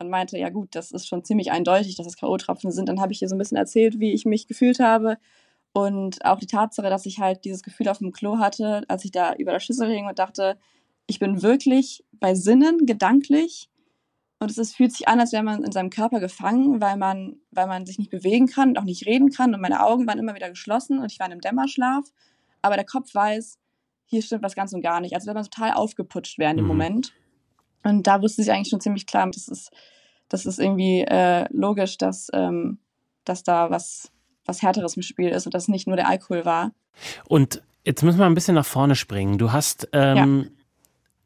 und 0.01 0.11
meinte, 0.11 0.39
ja 0.39 0.49
gut, 0.49 0.75
das 0.75 0.91
ist 0.91 1.07
schon 1.07 1.25
ziemlich 1.25 1.53
eindeutig, 1.53 1.97
dass 1.97 2.07
es 2.07 2.17
K.O.-Tropfen 2.17 2.71
sind. 2.71 2.89
Dann 2.89 3.01
habe 3.01 3.13
ich 3.13 3.23
ihr 3.23 3.29
so 3.29 3.37
ein 3.37 3.39
bisschen 3.39 3.57
erzählt, 3.57 4.01
wie 4.01 4.13
ich 4.13 4.25
mich 4.25 4.49
gefühlt 4.49 4.81
habe. 4.81 5.19
Und 5.73 6.25
auch 6.25 6.39
die 6.39 6.47
Tatsache, 6.47 6.91
dass 6.91 7.07
ich 7.07 7.21
halt 7.21 7.45
dieses 7.45 7.63
Gefühl 7.63 7.89
auf 7.89 7.99
dem 7.99 8.13
Klo 8.13 8.39
hatte, 8.39 8.83
als 8.89 9.05
ich 9.05 9.13
da 9.13 9.35
über 9.35 9.53
der 9.53 9.61
Schüssel 9.61 9.89
hing 9.89 10.07
und 10.07 10.19
dachte, 10.19 10.59
ich 11.07 11.19
bin 11.19 11.43
wirklich 11.43 12.05
bei 12.13 12.35
Sinnen, 12.35 12.87
gedanklich 12.87 13.71
und 14.41 14.51
es 14.51 14.59
ist, 14.59 14.77
fühlt 14.77 14.93
sich 14.93 15.09
an, 15.09 15.19
als 15.19 15.33
wäre 15.33 15.43
man 15.43 15.65
in 15.65 15.73
seinem 15.73 15.91
Körper 15.91 16.21
gefangen, 16.21 16.81
weil 16.81 16.97
man, 16.97 17.37
weil 17.51 17.67
man 17.67 17.87
sich 17.87 17.99
nicht 17.99 18.11
bewegen 18.11 18.47
kann 18.47 18.71
und 18.71 18.79
auch 18.79 18.85
nicht 18.85 19.07
reden 19.07 19.31
kann. 19.31 19.53
Und 19.53 19.61
meine 19.61 19.85
Augen 19.85 20.07
waren 20.07 20.19
immer 20.19 20.35
wieder 20.35 20.49
geschlossen 20.49 21.01
und 21.01 21.11
ich 21.11 21.19
war 21.19 21.27
in 21.27 21.33
einem 21.33 21.41
Dämmerschlaf. 21.41 22.05
Aber 22.63 22.77
der 22.77 22.85
Kopf 22.85 23.15
weiß, 23.15 23.59
hier 24.07 24.23
stimmt 24.23 24.43
was 24.43 24.55
ganz 24.55 24.73
und 24.73 24.83
gar 24.83 25.01
nicht. 25.01 25.15
Also 25.15 25.27
wenn 25.27 25.35
man 25.35 25.45
total 25.45 25.73
aufgeputscht 25.73 26.39
wäre 26.39 26.53
in 26.53 26.59
dem 26.59 26.65
mhm. 26.67 26.69
Moment. 26.69 27.13
Und 27.83 28.07
da 28.07 28.23
wusste 28.23 28.43
ich 28.43 28.53
eigentlich 28.53 28.69
schon 28.69 28.81
ziemlich 28.81 29.07
klar, 29.07 29.29
das 29.31 29.49
ist, 29.49 29.71
das 30.29 30.47
ist 30.47 30.59
irgendwie 30.61 31.01
äh, 31.01 31.47
logisch, 31.51 31.99
dass, 31.99 32.29
ähm, 32.33 32.79
dass 33.25 33.43
da 33.43 33.71
was, 33.71 34.13
was 34.45 34.63
Härteres 34.63 34.97
im 34.97 35.03
Spiel 35.03 35.31
ist 35.31 35.47
und 35.47 35.55
dass 35.55 35.69
nicht 35.69 35.87
nur 35.87 35.97
der 35.97 36.09
Alkohol 36.09 36.45
war. 36.45 36.73
Und 37.27 37.63
jetzt 37.85 38.03
müssen 38.03 38.19
wir 38.19 38.27
ein 38.27 38.35
bisschen 38.35 38.55
nach 38.55 38.67
vorne 38.67 38.95
springen. 38.95 39.39
Du 39.39 39.53
hast, 39.53 39.89
ähm, 39.93 40.17
ja. 40.17 40.51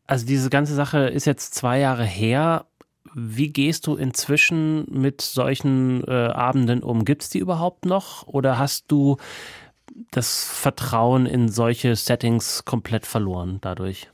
also 0.06 0.26
diese 0.26 0.48
ganze 0.48 0.74
Sache 0.74 1.08
ist 1.08 1.26
jetzt 1.26 1.54
zwei 1.54 1.78
Jahre 1.78 2.04
her 2.04 2.66
wie 3.14 3.52
gehst 3.52 3.86
du 3.86 3.96
inzwischen 3.96 4.86
mit 4.90 5.20
solchen 5.20 6.02
äh, 6.04 6.28
Abenden 6.28 6.82
um? 6.82 7.04
Gibt 7.04 7.22
es 7.22 7.28
die 7.28 7.38
überhaupt 7.38 7.84
noch 7.84 8.26
oder 8.26 8.58
hast 8.58 8.86
du 8.88 9.16
das 10.10 10.44
Vertrauen 10.44 11.26
in 11.26 11.48
solche 11.48 11.96
Settings 11.96 12.64
komplett 12.64 13.06
verloren 13.06 13.58
dadurch? 13.60 14.10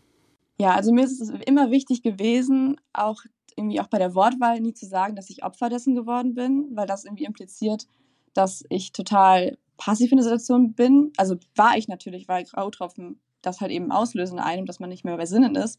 Ja, 0.61 0.75
also 0.75 0.93
mir 0.93 1.05
ist 1.05 1.21
es 1.21 1.31
immer 1.47 1.71
wichtig 1.71 2.03
gewesen, 2.03 2.81
auch 2.93 3.23
irgendwie 3.56 3.81
auch 3.81 3.87
bei 3.87 3.99
der 3.99 4.15
Wortwahl 4.15 4.61
nie 4.61 4.75
zu 4.75 4.87
sagen, 4.87 5.15
dass 5.15 5.31
ich 5.31 5.44
Opfer 5.44 5.69
dessen 5.69 5.94
geworden 5.94 6.35
bin, 6.35 6.69
weil 6.75 6.87
das 6.87 7.05
irgendwie 7.05 7.25
impliziert, 7.25 7.87
dass 8.35 8.65
ich 8.69 8.93
total 8.93 9.56
passiv 9.77 10.11
in 10.11 10.19
der 10.19 10.25
Situation 10.25 10.75
bin. 10.75 11.12
Also 11.17 11.37
war 11.55 11.77
ich 11.77 11.89
natürlich, 11.89 12.29
weil 12.29 12.44
Grautropfen 12.44 13.21
das 13.43 13.61
halt 13.61 13.71
eben 13.71 13.93
auslösen 13.93 14.39
in 14.39 14.44
einem, 14.44 14.67
dass 14.67 14.81
man 14.81 14.91
nicht 14.91 15.05
mehr 15.05 15.17
bei 15.17 15.27
Sinnen 15.27 15.55
ist. 15.55 15.79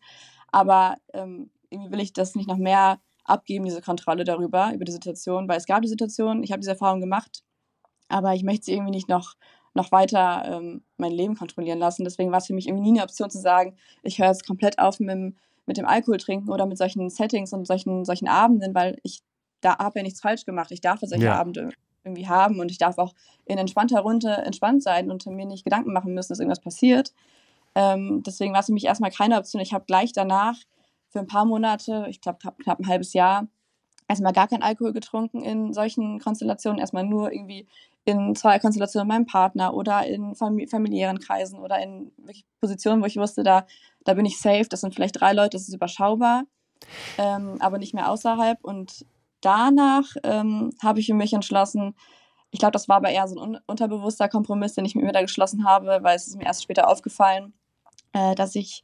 Aber 0.52 0.96
ähm, 1.14 1.50
irgendwie 1.70 1.92
will 1.92 2.00
ich 2.00 2.14
das 2.14 2.36
nicht 2.36 2.48
noch 2.48 2.58
mehr 2.58 3.00
abgeben, 3.30 3.66
diese 3.66 3.82
Kontrolle 3.82 4.24
darüber, 4.24 4.72
über 4.74 4.86
die 4.86 4.92
Situation, 4.92 5.48
weil 5.48 5.58
es 5.58 5.66
gab 5.66 5.82
die 5.82 5.88
Situation, 5.88 6.44
ich 6.44 6.52
habe 6.52 6.60
diese 6.60 6.72
Erfahrung 6.72 7.00
gemacht, 7.00 7.44
aber 8.08 8.34
ich 8.34 8.44
möchte 8.44 8.66
sie 8.66 8.74
irgendwie 8.74 8.92
nicht 8.92 9.10
noch, 9.10 9.36
noch 9.74 9.92
weiter 9.92 10.44
ähm, 10.46 10.84
mein 10.98 11.12
Leben 11.12 11.36
kontrollieren 11.36 11.80
lassen. 11.80 12.04
Deswegen 12.04 12.32
war 12.32 12.40
es 12.40 12.48
für 12.48 12.54
mich 12.54 12.68
irgendwie 12.68 12.92
nie 12.92 13.00
eine 13.00 13.04
Option 13.04 13.30
zu 13.30 13.40
sagen, 13.40 13.78
ich 14.04 14.20
höre 14.20 14.28
jetzt 14.28 14.48
komplett 14.48 14.80
auf 14.80 15.00
mit 15.00 15.10
dem, 15.10 15.38
mit 15.66 15.78
dem 15.78 15.86
Alkohol 15.86 16.18
trinken 16.18 16.50
oder 16.50 16.66
mit 16.66 16.78
solchen 16.78 17.10
Settings 17.10 17.54
und 17.54 17.66
solchen, 17.66 18.04
solchen 18.04 18.28
Abenden, 18.28 18.74
weil 18.74 18.98
ich 19.04 19.22
da 19.62 19.78
habe 19.78 20.00
ja 20.00 20.04
nichts 20.04 20.22
falsch 20.22 20.46
gemacht. 20.46 20.72
Ich 20.72 20.82
darf 20.82 21.00
solche 21.02 21.26
ja. 21.26 21.38
Abende 21.38 21.70
irgendwie 22.04 22.28
haben 22.28 22.60
und 22.60 22.72
ich 22.72 22.78
darf 22.78 22.98
auch 22.98 23.14
in 23.46 23.58
entspannter 23.58 24.00
Runde 24.00 24.30
entspannt 24.32 24.84
sein 24.84 25.12
und 25.12 25.26
mir 25.26 25.46
nicht 25.46 25.66
Gedanken 25.66 25.94
machen 25.94 26.14
müssen, 26.14 26.30
dass 26.30 26.40
irgendwas 26.40 26.62
passiert. 26.62 27.14
Ähm, 27.76 28.24
deswegen 28.26 28.54
war 28.54 28.62
es 28.62 28.68
für 28.68 28.74
mich 28.74 28.86
erstmal 28.86 29.12
keine 29.12 29.38
Option. 29.38 29.62
Ich 29.62 29.74
habe 29.74 29.86
gleich 29.86 30.14
danach 30.14 30.56
für 31.10 31.20
ein 31.20 31.28
paar 31.28 31.46
Monate, 31.46 32.06
ich 32.10 32.22
glaube 32.22 32.40
knapp 32.40 32.80
ein 32.80 32.88
halbes 32.88 33.14
Jahr, 33.14 33.48
erstmal 34.08 34.34
gar 34.34 34.48
kein 34.48 34.64
Alkohol 34.64 34.94
getrunken 34.94 35.42
in 35.42 35.74
solchen 35.74 36.20
Konstellationen, 36.20 36.80
erstmal 36.80 37.06
nur 37.06 37.32
irgendwie 37.32 37.68
in 38.06 38.36
zwei 38.36 38.60
Konstellationen 38.60 39.08
mit 39.08 39.16
meinem 39.16 39.26
Partner 39.26 39.74
oder 39.74 40.06
in 40.06 40.36
familiären 40.36 41.20
Kreisen 41.20 41.60
oder 41.60 41.80
in 41.80 42.12
Positionen, 42.60 43.02
wo 43.02 43.06
ich 43.06 43.18
wusste, 43.18 43.44
da, 43.44 43.68
da 44.04 44.14
bin 44.16 44.26
ich 44.26 44.40
safe, 44.40 44.68
das 44.70 44.82
sind 44.82 44.96
vielleicht 44.96 45.20
drei 45.20 45.34
Leute, 45.34 45.52
das 45.52 45.68
ist 45.68 45.74
überschaubar, 45.74 46.44
ähm, 47.18 47.58
aber 47.60 47.78
nicht 47.78 47.94
mehr 47.94 48.10
außerhalb. 48.10 48.58
Und 48.64 49.06
danach 49.42 50.06
ähm, 50.24 50.72
habe 50.82 51.00
ich 51.00 51.10
mich 51.10 51.34
entschlossen, 51.34 51.96
ich 52.52 52.60
glaube, 52.60 52.72
das 52.72 52.90
war 52.90 52.98
aber 52.98 53.10
eher 53.10 53.28
so 53.28 53.36
ein 53.36 53.56
un 53.56 53.60
unterbewusster 53.68 54.28
Kompromiss, 54.28 54.74
den 54.74 54.86
ich 54.86 54.96
mit 54.96 55.06
mir 55.06 55.12
da 55.12 55.22
geschlossen 55.22 55.66
habe, 55.66 56.00
weil 56.02 56.16
es 56.16 56.28
ist 56.28 56.38
mir 56.38 56.46
erst 56.46 56.64
später 56.64 56.88
aufgefallen, 56.88 57.54
äh, 58.14 58.34
dass 58.34 58.56
ich 58.56 58.84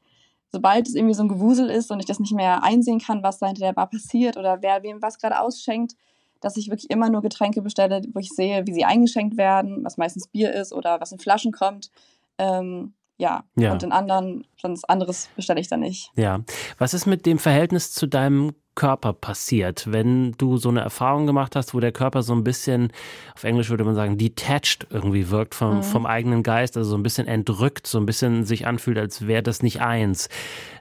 sobald 0.51 0.87
es 0.87 0.95
irgendwie 0.95 1.13
so 1.13 1.23
ein 1.23 1.29
Gewusel 1.29 1.69
ist 1.69 1.91
und 1.91 1.99
ich 1.99 2.05
das 2.05 2.19
nicht 2.19 2.33
mehr 2.33 2.63
einsehen 2.63 2.99
kann, 2.99 3.23
was 3.23 3.39
da 3.39 3.47
hinter 3.47 3.65
der 3.65 3.73
Bar 3.73 3.89
passiert 3.89 4.37
oder 4.37 4.61
wer 4.61 4.83
wem 4.83 5.01
was 5.01 5.17
gerade 5.17 5.39
ausschenkt, 5.39 5.95
dass 6.41 6.57
ich 6.57 6.69
wirklich 6.69 6.89
immer 6.89 7.09
nur 7.09 7.21
Getränke 7.21 7.61
bestelle, 7.61 8.01
wo 8.13 8.19
ich 8.19 8.29
sehe, 8.29 8.65
wie 8.67 8.73
sie 8.73 8.85
eingeschenkt 8.85 9.37
werden, 9.37 9.83
was 9.83 9.97
meistens 9.97 10.27
Bier 10.27 10.53
ist 10.53 10.73
oder 10.73 10.99
was 11.01 11.11
in 11.11 11.19
Flaschen 11.19 11.51
kommt. 11.51 11.89
Ähm, 12.37 12.93
ja. 13.17 13.43
Ja. 13.55 13.71
Und 13.73 13.81
den 13.81 13.91
anderen, 13.91 14.45
sonst 14.61 14.83
anderes 14.89 15.29
bestelle 15.35 15.59
ich 15.59 15.67
dann 15.67 15.79
nicht. 15.81 16.11
Ja. 16.15 16.41
Was 16.77 16.93
ist 16.93 17.05
mit 17.05 17.25
dem 17.25 17.39
Verhältnis 17.39 17.91
zu 17.93 18.07
deinem 18.07 18.53
Körper 18.75 19.13
passiert, 19.13 19.89
wenn 19.89 20.33
du 20.33 20.57
so 20.57 20.67
eine 20.67 20.81
Erfahrung 20.81 21.25
gemacht 21.25 21.55
hast, 21.55 21.73
wo 21.73 21.79
der 21.79 21.93
Körper 21.93 22.23
so 22.23 22.33
ein 22.33 22.43
bisschen, 22.43 22.91
auf 23.33 23.45
Englisch 23.45 23.69
würde 23.69 23.85
man 23.85 23.95
sagen, 23.95 24.17
detached 24.17 24.87
irgendwie 24.89 25.29
wirkt 25.29 25.55
vom, 25.55 25.77
Mhm. 25.77 25.83
vom 25.83 26.05
eigenen 26.05 26.43
Geist, 26.43 26.75
also 26.75 26.89
so 26.89 26.97
ein 26.97 27.03
bisschen 27.03 27.25
entrückt, 27.25 27.87
so 27.87 27.97
ein 27.99 28.05
bisschen 28.05 28.43
sich 28.43 28.67
anfühlt, 28.67 28.97
als 28.97 29.27
wäre 29.27 29.43
das 29.43 29.63
nicht 29.63 29.79
eins. 29.81 30.27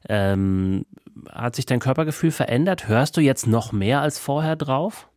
Ähm, 0.09 0.87
hat 1.31 1.55
sich 1.55 1.67
dein 1.67 1.79
Körpergefühl 1.79 2.33
verändert? 2.33 2.89
Hörst 2.89 3.17
du 3.17 3.21
jetzt 3.21 3.47
noch 3.47 3.71
mehr 3.71 4.01
als 4.01 4.19
vorher 4.19 4.57
drauf? 4.57 5.09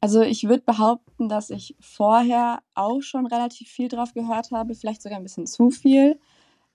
Also 0.00 0.22
ich 0.22 0.44
würde 0.44 0.62
behaupten, 0.64 1.28
dass 1.28 1.50
ich 1.50 1.76
vorher 1.78 2.60
auch 2.74 3.02
schon 3.02 3.26
relativ 3.26 3.68
viel 3.68 3.88
drauf 3.88 4.14
gehört 4.14 4.50
habe, 4.50 4.74
vielleicht 4.74 5.02
sogar 5.02 5.18
ein 5.18 5.22
bisschen 5.24 5.46
zu 5.46 5.68
viel. 5.70 6.18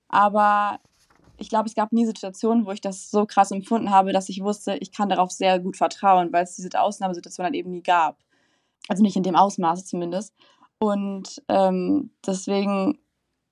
Aber 0.08 0.80
ich 1.38 1.50
glaube, 1.50 1.68
es 1.68 1.76
gab 1.76 1.92
nie 1.92 2.06
Situationen, 2.06 2.66
wo 2.66 2.72
ich 2.72 2.82
das 2.82 3.12
so 3.12 3.26
krass 3.26 3.52
empfunden 3.52 3.90
habe, 3.90 4.14
dass 4.14 4.30
ich 4.30 4.42
wusste, 4.42 4.78
ich 4.78 4.92
kann 4.92 5.10
darauf 5.10 5.32
sehr 5.32 5.60
gut 5.60 5.78
vertrauen, 5.78 6.32
weil 6.32 6.44
es 6.44 6.56
diese 6.56 6.80
Ausnahmesituation 6.80 7.46
halt 7.46 7.56
eben 7.56 7.72
nie 7.72 7.84
gab. 7.84 8.18
Also 8.88 9.04
nicht 9.04 9.16
in 9.16 9.24
dem 9.24 9.36
Ausmaße 9.36 9.86
zumindest. 9.86 10.34
Und 10.78 11.42
ähm, 11.50 12.12
deswegen, 12.26 13.00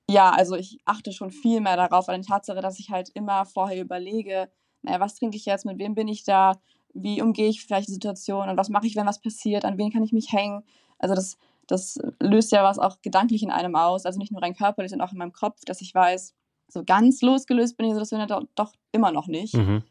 ja, 0.10 0.32
also 0.32 0.56
ich 0.56 0.80
achte 0.86 1.12
schon 1.12 1.32
viel 1.32 1.62
mehr 1.62 1.76
darauf, 1.78 2.10
an 2.10 2.22
die 2.22 2.28
Tatsache, 2.28 2.62
dass 2.62 2.80
ich 2.80 2.90
halt 2.90 3.10
immer 3.10 3.46
vorher 3.46 3.82
überlege, 3.82 4.50
naja, 4.82 5.00
was 5.00 5.16
trinke 5.16 5.38
ich 5.38 5.46
jetzt, 5.46 5.66
mit 5.66 5.80
wem 5.80 5.96
bin 5.96 6.08
ich 6.08 6.24
da, 6.24 6.60
wie 6.94 7.22
umgehe 7.22 7.50
ich 7.50 7.66
vielleicht 7.66 7.88
die 7.88 7.94
Situation 7.94 8.50
und 8.50 8.58
was 8.58 8.70
mache 8.70 8.86
ich, 8.86 8.96
wenn 8.96 9.08
was 9.08 9.22
passiert, 9.22 9.66
an 9.66 9.78
wen 9.78 9.92
kann 9.92 10.04
ich 10.04 10.12
mich 10.12 10.32
hängen. 10.32 10.64
Also 11.00 11.16
das, 11.16 11.38
das 11.68 12.00
löst 12.20 12.52
ja 12.52 12.64
was 12.64 12.80
auch 12.80 13.02
gedanklich 13.02 13.44
in 13.44 13.52
einem 13.52 13.76
aus, 13.76 14.06
also 14.06 14.20
nicht 14.20 14.32
nur 14.32 14.42
rein 14.42 14.56
körperlich, 14.56 14.92
sondern 14.92 15.08
auch 15.08 15.14
in 15.14 15.18
meinem 15.18 15.34
Kopf, 15.34 15.62
dass 15.66 15.82
ich 15.82 15.96
weiß, 15.96 16.36
so 16.74 16.84
ganz 16.84 17.22
losgelöst 17.22 17.78
bin 17.78 17.88
ich 17.88 17.94
so, 17.94 18.00
das 18.00 18.28
doch, 18.28 18.44
doch 18.56 18.74
immer 18.92 19.12
noch 19.12 19.28
nicht. 19.28 19.56
Mhm. 19.56 19.84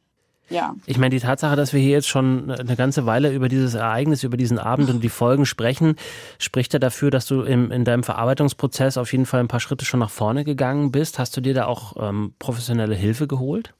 Ja. 0.50 0.74
Ich 0.86 0.98
meine, 0.98 1.10
die 1.10 1.20
Tatsache, 1.20 1.56
dass 1.56 1.72
wir 1.72 1.80
hier 1.80 1.92
jetzt 1.92 2.08
schon 2.08 2.50
eine 2.50 2.76
ganze 2.76 3.06
Weile 3.06 3.32
über 3.32 3.48
dieses 3.48 3.74
Ereignis, 3.74 4.22
über 4.22 4.36
diesen 4.36 4.58
Abend 4.58 4.90
und 4.90 5.02
die 5.02 5.08
Folgen 5.08 5.46
sprechen, 5.46 5.96
spricht 6.38 6.72
ja 6.74 6.78
dafür, 6.78 7.10
dass 7.10 7.26
du 7.26 7.42
im, 7.42 7.70
in 7.70 7.84
deinem 7.84 8.02
Verarbeitungsprozess 8.02 8.98
auf 8.98 9.12
jeden 9.12 9.24
Fall 9.24 9.40
ein 9.40 9.48
paar 9.48 9.60
Schritte 9.60 9.84
schon 9.84 10.00
nach 10.00 10.10
vorne 10.10 10.44
gegangen 10.44 10.92
bist. 10.92 11.18
Hast 11.18 11.36
du 11.36 11.40
dir 11.40 11.54
da 11.54 11.66
auch 11.66 11.94
ähm, 11.98 12.34
professionelle 12.38 12.94
Hilfe 12.94 13.26
geholt? 13.26 13.72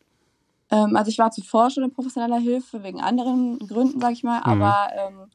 Ähm, 0.71 0.97
also 0.97 1.11
ich 1.11 1.19
war 1.19 1.31
zuvor 1.31 1.69
schon 1.71 1.85
in 1.85 1.93
professioneller 1.93 2.39
Hilfe, 2.39 2.83
wegen 2.83 3.01
anderen 3.01 3.59
Gründen, 3.59 4.01
sag 4.01 4.13
ich 4.13 4.23
mal, 4.23 4.39
Mhm. 4.39 4.63
aber 4.63 4.89
ähm, 4.97 5.31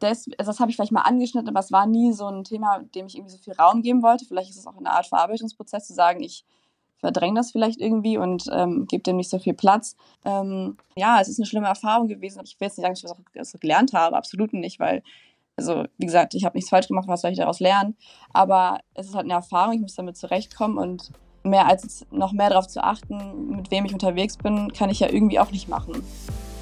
das, 0.00 0.26
also 0.38 0.50
das 0.50 0.58
habe 0.60 0.70
ich 0.70 0.76
vielleicht 0.76 0.92
mal 0.92 1.02
angeschnitten, 1.02 1.48
aber 1.48 1.60
es 1.60 1.70
war 1.70 1.86
nie 1.86 2.12
so 2.12 2.26
ein 2.26 2.44
Thema, 2.44 2.80
dem 2.94 3.06
ich 3.06 3.16
irgendwie 3.16 3.32
so 3.32 3.38
viel 3.38 3.54
Raum 3.54 3.82
geben 3.82 4.02
wollte. 4.02 4.24
Vielleicht 4.24 4.50
ist 4.50 4.58
es 4.58 4.66
auch 4.66 4.76
eine 4.76 4.90
Art 4.90 5.06
Verarbeitungsprozess, 5.06 5.86
zu 5.86 5.94
sagen, 5.94 6.22
ich 6.22 6.44
verdränge 6.98 7.40
das 7.40 7.52
vielleicht 7.52 7.80
irgendwie 7.80 8.18
und 8.18 8.44
ähm, 8.52 8.86
gebe 8.86 9.02
dem 9.02 9.16
nicht 9.16 9.30
so 9.30 9.38
viel 9.38 9.54
Platz. 9.54 9.96
Ähm, 10.24 10.76
ja, 10.96 11.20
es 11.20 11.28
ist 11.28 11.38
eine 11.38 11.46
schlimme 11.46 11.68
Erfahrung 11.68 12.08
gewesen. 12.08 12.40
Ich 12.44 12.58
will 12.58 12.66
jetzt 12.66 12.78
nicht 12.78 12.84
sagen, 12.84 12.94
dass 12.94 13.04
ich 13.04 13.40
was 13.40 13.54
auch 13.54 13.60
gelernt 13.60 13.92
habe, 13.92 14.16
absolut 14.16 14.52
nicht, 14.52 14.80
weil, 14.80 15.02
also 15.56 15.84
wie 15.98 16.06
gesagt, 16.06 16.34
ich 16.34 16.44
habe 16.44 16.56
nichts 16.56 16.70
falsch 16.70 16.88
gemacht, 16.88 17.08
was 17.08 17.20
soll 17.20 17.30
ich 17.30 17.38
daraus 17.38 17.60
lernen? 17.60 17.96
Aber 18.32 18.80
es 18.94 19.06
ist 19.06 19.14
halt 19.14 19.24
eine 19.24 19.34
Erfahrung, 19.34 19.74
ich 19.74 19.80
muss 19.80 19.94
damit 19.94 20.16
zurechtkommen 20.16 20.78
und 20.78 21.12
mehr 21.42 21.66
als 21.66 22.06
noch 22.10 22.32
mehr 22.32 22.50
darauf 22.50 22.66
zu 22.66 22.82
achten, 22.82 23.50
mit 23.50 23.70
wem 23.70 23.84
ich 23.84 23.92
unterwegs 23.92 24.36
bin, 24.36 24.72
kann 24.72 24.90
ich 24.90 25.00
ja 25.00 25.08
irgendwie 25.08 25.38
auch 25.38 25.50
nicht 25.50 25.68
machen. 25.68 26.02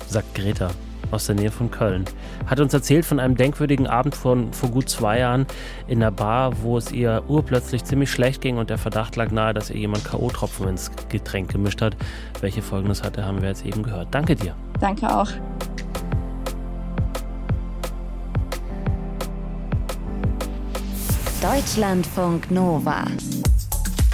Sagt 0.09 0.35
Greta 0.35 0.71
aus 1.11 1.27
der 1.27 1.35
Nähe 1.35 1.51
von 1.51 1.71
Köln. 1.71 2.05
Hat 2.47 2.61
uns 2.61 2.75
erzählt 2.75 3.05
von 3.05 3.21
einem 3.21 3.37
denkwürdigen 3.37 3.87
Abend 3.87 4.15
von 4.15 4.53
vor 4.53 4.71
gut 4.71 4.89
zwei 4.89 5.19
Jahren 5.19 5.47
in 5.87 6.03
einer 6.03 6.11
Bar, 6.11 6.63
wo 6.63 6.79
es 6.79 6.93
ihr 6.93 7.23
urplötzlich 7.29 7.85
ziemlich 7.85 8.11
schlecht 8.11 8.41
ging 8.41 8.59
und 8.59 8.71
der 8.71 8.79
Verdacht 8.79 9.17
lag 9.17 9.31
nahe, 9.31 9.55
dass 9.55 9.71
ihr 9.71 9.77
jemand 9.77 10.05
K.O.-Tropfen 10.05 10.69
ins 10.69 10.91
Getränk 11.09 11.53
gemischt 11.53 11.83
hat. 11.83 11.97
Welche 12.41 12.63
Folgen 12.63 12.89
das 12.89 13.03
hatte, 13.03 13.25
haben 13.25 13.43
wir 13.43 13.49
jetzt 13.49 13.65
eben 13.65 13.83
gehört. 13.83 14.09
Danke 14.11 14.37
dir. 14.37 14.55
Danke 14.81 15.15
auch. 15.15 15.31
Deutschlandfunk 21.41 22.51
Nova. 22.51 23.05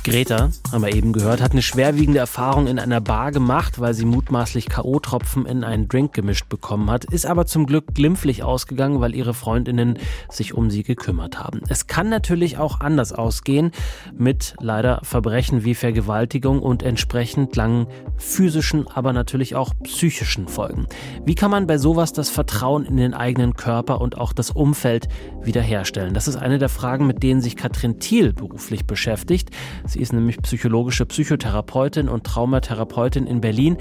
Greta, 0.02 0.50
haben 0.72 0.82
wir 0.82 0.94
eben 0.94 1.12
gehört, 1.12 1.42
hat 1.42 1.52
eine 1.52 1.60
schwerwiegende 1.60 2.20
Erfahrung 2.20 2.66
in 2.66 2.78
einer 2.78 3.02
Bar 3.02 3.32
gemacht, 3.32 3.80
weil 3.80 3.92
sie 3.92 4.06
mutmaßlich 4.06 4.68
K.O.-Tropfen 4.68 5.44
in 5.44 5.62
einen 5.62 5.88
Drink 5.88 6.14
gemischt 6.14 6.48
bekommen 6.48 6.90
hat, 6.90 7.04
ist 7.04 7.26
aber 7.26 7.44
zum 7.44 7.66
Glück 7.66 7.94
glimpflich 7.94 8.42
ausgegangen, 8.42 9.00
weil 9.00 9.14
ihre 9.14 9.34
Freundinnen 9.34 9.98
sich 10.30 10.54
um 10.54 10.70
sie 10.70 10.84
gekümmert 10.84 11.38
haben. 11.38 11.60
Es 11.68 11.86
kann 11.86 12.08
natürlich 12.08 12.56
auch 12.56 12.80
anders 12.80 13.12
ausgehen, 13.12 13.72
mit 14.16 14.54
leider 14.58 15.00
Verbrechen 15.02 15.64
wie 15.64 15.74
Vergewaltigung 15.74 16.60
und 16.62 16.82
entsprechend 16.82 17.54
langen 17.56 17.86
physischen, 18.16 18.88
aber 18.88 19.12
natürlich 19.12 19.54
auch 19.54 19.74
psychischen 19.82 20.48
Folgen. 20.48 20.86
Wie 21.26 21.34
kann 21.34 21.50
man 21.50 21.66
bei 21.66 21.76
sowas 21.76 22.14
das 22.14 22.30
Vertrauen 22.30 22.86
in 22.86 22.96
den 22.96 23.12
eigenen 23.12 23.54
Körper 23.54 24.00
und 24.00 24.16
auch 24.16 24.32
das 24.32 24.50
Umfeld 24.50 25.08
wiederherstellen? 25.42 26.14
Das 26.14 26.26
ist 26.26 26.36
eine 26.36 26.58
der 26.58 26.70
Fragen, 26.70 27.06
mit 27.06 27.22
denen 27.22 27.42
sich 27.42 27.56
Katrin 27.56 27.98
Thiel 28.00 28.32
beruflich 28.32 28.86
beschäftigt. 28.86 29.50
Sie 29.90 30.00
ist 30.00 30.12
nämlich 30.12 30.40
psychologische 30.40 31.04
Psychotherapeutin 31.04 32.08
und 32.08 32.22
Traumatherapeutin 32.22 33.26
in 33.26 33.40
Berlin. 33.40 33.76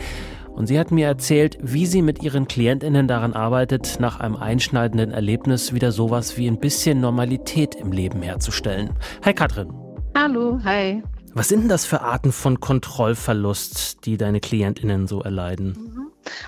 Und 0.47 0.65
sie 0.65 0.79
hat 0.79 0.89
mir 0.89 1.05
erzählt, 1.05 1.59
wie 1.61 1.85
sie 1.85 2.01
mit 2.01 2.23
ihren 2.23 2.47
Klientinnen 2.47 3.07
daran 3.07 3.33
arbeitet, 3.33 3.97
nach 3.99 4.19
einem 4.19 4.35
einschneidenden 4.35 5.11
Erlebnis 5.11 5.71
wieder 5.71 5.91
sowas 5.91 6.35
wie 6.35 6.47
ein 6.47 6.59
bisschen 6.59 6.99
Normalität 6.99 7.75
im 7.75 7.91
Leben 7.91 8.23
herzustellen. 8.23 8.89
Hi 9.23 9.33
Katrin. 9.33 9.71
Hallo, 10.17 10.59
hi. 10.63 11.03
Was 11.35 11.47
sind 11.47 11.61
denn 11.61 11.69
das 11.69 11.85
für 11.85 12.01
Arten 12.01 12.31
von 12.31 12.59
Kontrollverlust, 12.59 14.05
die 14.05 14.17
deine 14.17 14.39
Klientinnen 14.39 15.05
so 15.05 15.21
erleiden? 15.21 15.98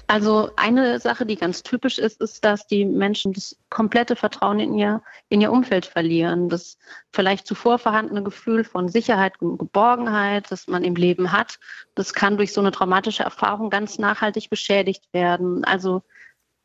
Also 0.08 0.52
eine 0.56 1.00
Sache, 1.00 1.26
die 1.26 1.36
ganz 1.36 1.64
typisch 1.64 1.98
ist, 1.98 2.22
ist, 2.22 2.44
dass 2.44 2.68
die 2.68 2.86
Menschen 2.86 3.34
das 3.34 3.58
komplette 3.70 4.16
Vertrauen 4.16 4.60
in 4.60 4.74
ihr, 4.74 5.02
in 5.30 5.42
ihr 5.42 5.52
Umfeld 5.52 5.86
verlieren. 5.86 6.50
Das 6.50 6.78
vielleicht 7.12 7.48
zuvor 7.48 7.80
vorhandene 7.80 8.24
Gefühl 8.24 8.64
von 8.64 8.90
Sicherheit 8.90 9.42
und 9.42 9.58
Geborgenheit, 9.58 10.52
das 10.52 10.68
man 10.68 10.84
im 10.84 10.96
Leben 10.96 11.32
hat, 11.32 11.60
das 11.96 12.14
kann 12.14 12.38
durch 12.38 12.54
so 12.54 12.62
eine 12.62 12.72
traumatische 12.72 13.24
Erfahrung 13.24 13.70
ganz 13.70 13.98
nachhaltig 13.98 14.50
beschädigt 14.50 15.04
werden. 15.14 15.64
Also 15.64 16.04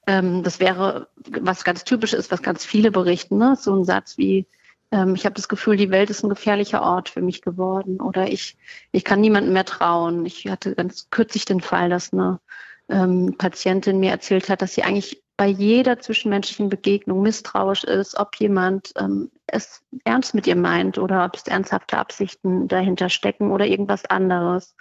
ähm, 0.07 0.43
das 0.43 0.61
wäre, 0.61 1.09
was 1.41 1.65
ganz 1.65 1.85
typisch 1.85 2.13
ist, 2.13 2.31
was 2.31 2.43
ganz 2.43 2.65
viele 2.65 2.91
berichten, 2.91 3.39
ne? 3.39 3.57
so 3.57 3.75
ein 3.75 3.85
Satz 3.85 4.19
wie, 4.19 4.47
ähm, 4.93 5.15
ich 5.15 5.25
habe 5.25 5.35
das 5.35 5.49
Gefühl, 5.49 5.77
die 5.77 5.91
Welt 5.91 6.11
ist 6.11 6.23
ein 6.23 6.29
gefährlicher 6.29 6.83
Ort 6.83 7.09
für 7.09 7.21
mich 7.21 7.43
geworden 7.43 8.01
oder 8.01 8.29
ich, 8.29 8.57
ich 8.93 9.05
kann 9.05 9.21
niemandem 9.21 9.53
mehr 9.53 9.65
trauen. 9.65 10.25
Ich 10.27 10.47
hatte 10.47 10.75
ganz 10.75 11.09
kürzlich 11.11 11.45
den 11.45 11.61
Fall, 11.61 11.91
dass 11.91 12.13
eine 12.13 12.41
ähm, 12.89 13.37
Patientin 13.39 14.01
mir 14.01 14.11
erzählt 14.11 14.49
hat, 14.49 14.63
dass 14.63 14.75
sie 14.75 14.83
eigentlich 14.83 15.23
bei 15.37 15.49
jeder 15.49 15.99
zwischenmenschlichen 15.99 16.71
Begegnung 16.71 17.21
misstrauisch 17.21 17.85
ist, 17.85 18.19
ob 18.19 18.37
jemand 18.37 18.93
ähm, 18.97 19.31
es 19.47 19.83
ernst 20.05 20.35
mit 20.35 20.47
ihr 20.47 20.57
meint 20.57 20.97
oder 20.97 21.25
ob 21.25 21.37
es 21.37 21.47
ernsthafte 21.47 21.99
Absichten 21.99 22.69
dahinter 22.69 23.11
stecken 23.11 23.53
oder 23.53 23.67
irgendwas 23.67 24.07
anderes. 24.07 24.75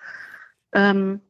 Ähm, 0.73 1.21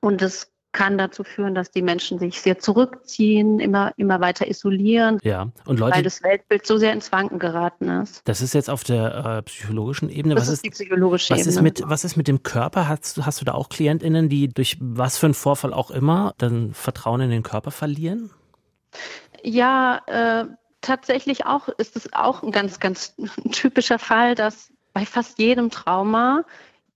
und 0.00 0.20
es 0.22 0.52
kann 0.76 0.96
dazu 0.98 1.24
führen, 1.24 1.54
dass 1.56 1.70
die 1.72 1.82
Menschen 1.82 2.18
sich 2.20 2.40
sehr 2.40 2.58
zurückziehen, 2.60 3.58
immer, 3.58 3.92
immer 3.96 4.20
weiter 4.20 4.46
isolieren, 4.46 5.18
Ja, 5.24 5.48
und 5.64 5.80
Leute, 5.80 5.96
weil 5.96 6.02
das 6.04 6.22
Weltbild 6.22 6.66
so 6.66 6.76
sehr 6.76 6.92
ins 6.92 7.10
Wanken 7.10 7.38
geraten 7.40 7.88
ist. 7.88 8.20
das 8.28 8.40
ist 8.42 8.54
jetzt 8.54 8.70
auf 8.70 8.84
der 8.84 9.38
äh, 9.38 9.42
psychologischen 9.42 10.10
Ebene. 10.10 10.34
Das 10.36 10.42
was 10.44 10.48
ist, 10.48 10.54
ist, 10.58 10.64
die 10.66 10.70
psychologische 10.70 11.32
was 11.34 11.40
ist 11.40 11.46
Ebene. 11.56 11.62
mit, 11.62 11.82
was 11.86 12.04
ist 12.04 12.16
mit 12.16 12.28
dem 12.28 12.42
Körper? 12.42 12.86
Hast, 12.88 13.16
du- 13.16 13.26
hast 13.26 13.40
du 13.40 13.44
da 13.44 13.54
auch 13.54 13.68
KlientInnen, 13.70 14.28
die 14.28 14.48
durch 14.48 14.76
was 14.80 15.18
für 15.18 15.26
einen 15.26 15.34
Vorfall 15.34 15.72
auch 15.72 15.90
immer 15.90 16.34
dann 16.38 16.72
Vertrauen 16.74 17.22
in 17.22 17.30
den 17.30 17.42
Körper 17.42 17.70
verlieren? 17.72 18.30
Ja, 19.42 20.02
äh, 20.06 20.44
tatsächlich 20.80 21.46
auch 21.46 21.68
ist 21.68 21.96
es 21.96 22.12
auch 22.12 22.42
ein 22.42 22.52
ganz, 22.52 22.80
ganz 22.80 23.14
typischer 23.52 23.98
Fall, 23.98 24.34
dass 24.34 24.70
bei 24.92 25.04
fast 25.06 25.38
jedem 25.38 25.70
Trauma 25.70 26.44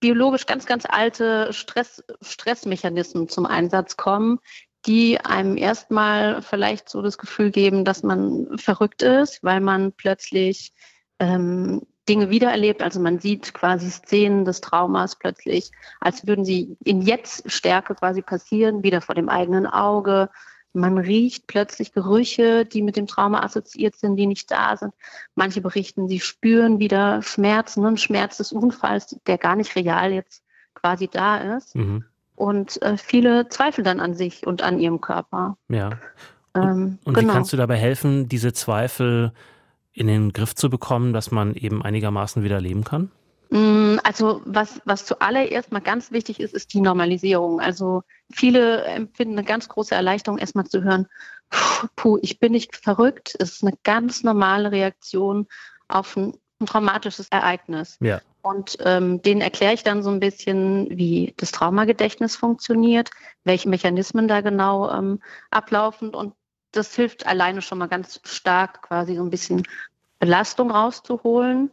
biologisch 0.01 0.47
ganz, 0.47 0.67
ganz 0.67 0.85
alte 0.89 1.53
Stress, 1.53 2.03
Stressmechanismen 2.23 3.29
zum 3.29 3.47
Einsatz 3.47 3.97
kommen, 3.97 4.39
die 4.87 5.21
einem 5.21 5.57
erstmal 5.57 6.43
vielleicht 6.43 6.89
so 6.89 7.03
das 7.03 7.19
Gefühl 7.19 7.51
geben, 7.51 7.85
dass 7.85 8.03
man 8.03 8.59
verrückt 8.59 9.03
ist, 9.03 9.43
weil 9.45 9.61
man 9.61 9.93
plötzlich 9.93 10.73
ähm, 11.19 11.83
Dinge 12.09 12.31
wiedererlebt. 12.31 12.83
Also 12.83 12.99
man 12.99 13.19
sieht 13.19 13.53
quasi 13.53 13.91
Szenen 13.91 14.45
des 14.45 14.61
Traumas 14.61 15.17
plötzlich, 15.17 15.71
als 16.01 16.27
würden 16.27 16.45
sie 16.45 16.77
in 16.85 17.03
Jetzt-Stärke 17.03 17.95
quasi 17.95 18.23
passieren, 18.23 18.83
wieder 18.83 19.01
vor 19.01 19.15
dem 19.15 19.29
eigenen 19.29 19.67
Auge. 19.67 20.31
Man 20.73 20.99
riecht 20.99 21.47
plötzlich 21.47 21.93
Gerüche, 21.93 22.65
die 22.65 22.83
mit 22.83 22.97
dem 22.97 23.07
Trauma 23.07 23.43
assoziiert 23.43 23.97
sind, 23.97 24.17
die 24.17 24.27
nicht 24.27 24.51
da 24.51 24.77
sind. 24.77 24.95
Manche 25.35 25.61
berichten, 25.61 26.09
sie 26.09 26.21
spüren 26.21 26.79
wieder 26.79 27.23
Schmerzen, 27.23 27.85
einen 27.85 27.97
Schmerz 27.97 28.37
des 28.37 28.53
Unfalls, 28.53 29.17
der 29.27 29.39
gar 29.39 29.57
nicht 29.57 29.75
real 29.75 30.13
jetzt 30.13 30.43
quasi 30.75 31.09
da 31.09 31.57
ist. 31.57 31.75
Mhm. 31.75 32.05
Und 32.37 32.81
äh, 32.83 32.97
viele 32.97 33.49
zweifeln 33.49 33.85
dann 33.85 34.01
an 34.01 34.15
sich 34.15 34.47
und 34.47 34.63
an 34.63 34.79
ihrem 34.79 35.01
Körper. 35.01 35.57
Ja. 35.69 35.99
Ähm, 36.55 36.99
Und 37.05 37.15
genau. 37.15 37.29
wie 37.29 37.33
kannst 37.33 37.53
du 37.53 37.57
dabei 37.57 37.77
helfen, 37.77 38.29
diese 38.29 38.53
Zweifel 38.53 39.33
in 39.93 40.07
den 40.07 40.33
Griff 40.33 40.55
zu 40.55 40.71
bekommen, 40.71 41.13
dass 41.13 41.31
man 41.31 41.55
eben 41.55 41.83
einigermaßen 41.83 42.43
wieder 42.43 42.61
leben 42.61 42.85
kann? 42.85 43.11
Mm, 43.51 43.99
also 44.05 44.43
was, 44.45 44.81
was 44.85 45.05
zuallererst 45.05 45.73
mal 45.73 45.81
ganz 45.81 46.13
wichtig 46.13 46.41
ist, 46.41 46.55
ist 46.55 46.73
die 46.73 46.81
Normalisierung. 46.81 47.61
Also 47.61 48.03
viele 48.33 48.85
empfinden 48.85 49.39
eine 49.39 49.47
ganz 49.47 49.69
große 49.69 49.95
Erleichterung, 49.95 50.39
erstmal 50.39 50.67
zu 50.67 50.83
hören, 50.83 51.07
puh, 51.97 52.19
ich 52.23 52.39
bin 52.39 52.53
nicht 52.53 52.77
verrückt. 52.77 53.35
Es 53.39 53.53
ist 53.53 53.65
eine 53.65 53.77
ganz 53.83 54.23
normale 54.23 54.71
Reaktion 54.71 55.49
auf 55.89 56.17
ein, 56.17 56.35
ein 56.61 56.67
traumatisches 56.67 57.29
Ereignis. 57.31 57.99
Ja. 58.01 58.21
Und 58.43 58.79
ähm, 58.85 59.21
denen 59.21 59.41
erkläre 59.41 59.75
ich 59.75 59.83
dann 59.83 60.03
so 60.03 60.11
ein 60.11 60.21
bisschen, 60.21 60.87
wie 60.91 61.35
das 61.37 61.53
Traumagedächtnis 61.53 62.37
funktioniert, 62.37 63.11
welche 63.45 63.69
Mechanismen 63.69 64.29
da 64.29 64.41
genau 64.41 64.91
ähm, 64.91 65.21
ablaufen. 65.51 66.15
Und 66.15 66.35
das 66.73 66.95
hilft 66.95 67.27
alleine 67.27 67.63
schon 67.63 67.79
mal 67.79 67.89
ganz 67.89 68.21
stark, 68.25 68.83
quasi 68.83 69.17
so 69.17 69.23
ein 69.23 69.31
bisschen 69.31 69.65
Belastung 70.21 70.71
rauszuholen. 70.71 71.71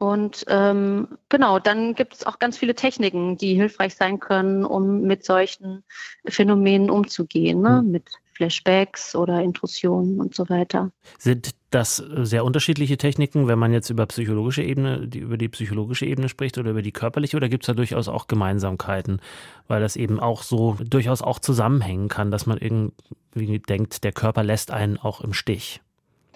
Und 0.00 0.46
ähm, 0.48 1.08
genau, 1.28 1.58
dann 1.58 1.94
gibt 1.94 2.14
es 2.14 2.24
auch 2.24 2.38
ganz 2.38 2.56
viele 2.56 2.74
Techniken, 2.74 3.36
die 3.36 3.54
hilfreich 3.54 3.94
sein 3.94 4.18
können, 4.18 4.64
um 4.64 5.02
mit 5.02 5.26
solchen 5.26 5.84
Phänomenen 6.26 6.88
umzugehen, 6.88 7.60
ne? 7.60 7.82
Mhm. 7.82 7.90
mit 7.90 8.04
Flashbacks 8.32 9.14
oder 9.14 9.42
Intrusionen 9.42 10.18
und 10.18 10.34
so 10.34 10.48
weiter. 10.48 10.90
Sind 11.18 11.50
das 11.68 11.96
sehr 11.96 12.46
unterschiedliche 12.46 12.96
Techniken, 12.96 13.46
wenn 13.46 13.58
man 13.58 13.74
jetzt 13.74 13.90
über 13.90 14.06
psychologische 14.06 14.62
Ebene, 14.62 15.06
die, 15.06 15.18
über 15.18 15.36
die 15.36 15.50
psychologische 15.50 16.06
Ebene 16.06 16.30
spricht 16.30 16.56
oder 16.56 16.70
über 16.70 16.80
die 16.80 16.92
körperliche, 16.92 17.36
oder 17.36 17.50
gibt 17.50 17.64
es 17.64 17.66
da 17.66 17.74
durchaus 17.74 18.08
auch 18.08 18.26
Gemeinsamkeiten, 18.26 19.20
weil 19.68 19.82
das 19.82 19.96
eben 19.96 20.18
auch 20.18 20.42
so 20.42 20.78
durchaus 20.82 21.20
auch 21.20 21.40
zusammenhängen 21.40 22.08
kann, 22.08 22.30
dass 22.30 22.46
man 22.46 22.56
irgendwie 22.56 23.58
denkt, 23.58 24.02
der 24.02 24.12
Körper 24.12 24.44
lässt 24.44 24.70
einen 24.70 24.96
auch 24.96 25.20
im 25.20 25.34
Stich? 25.34 25.82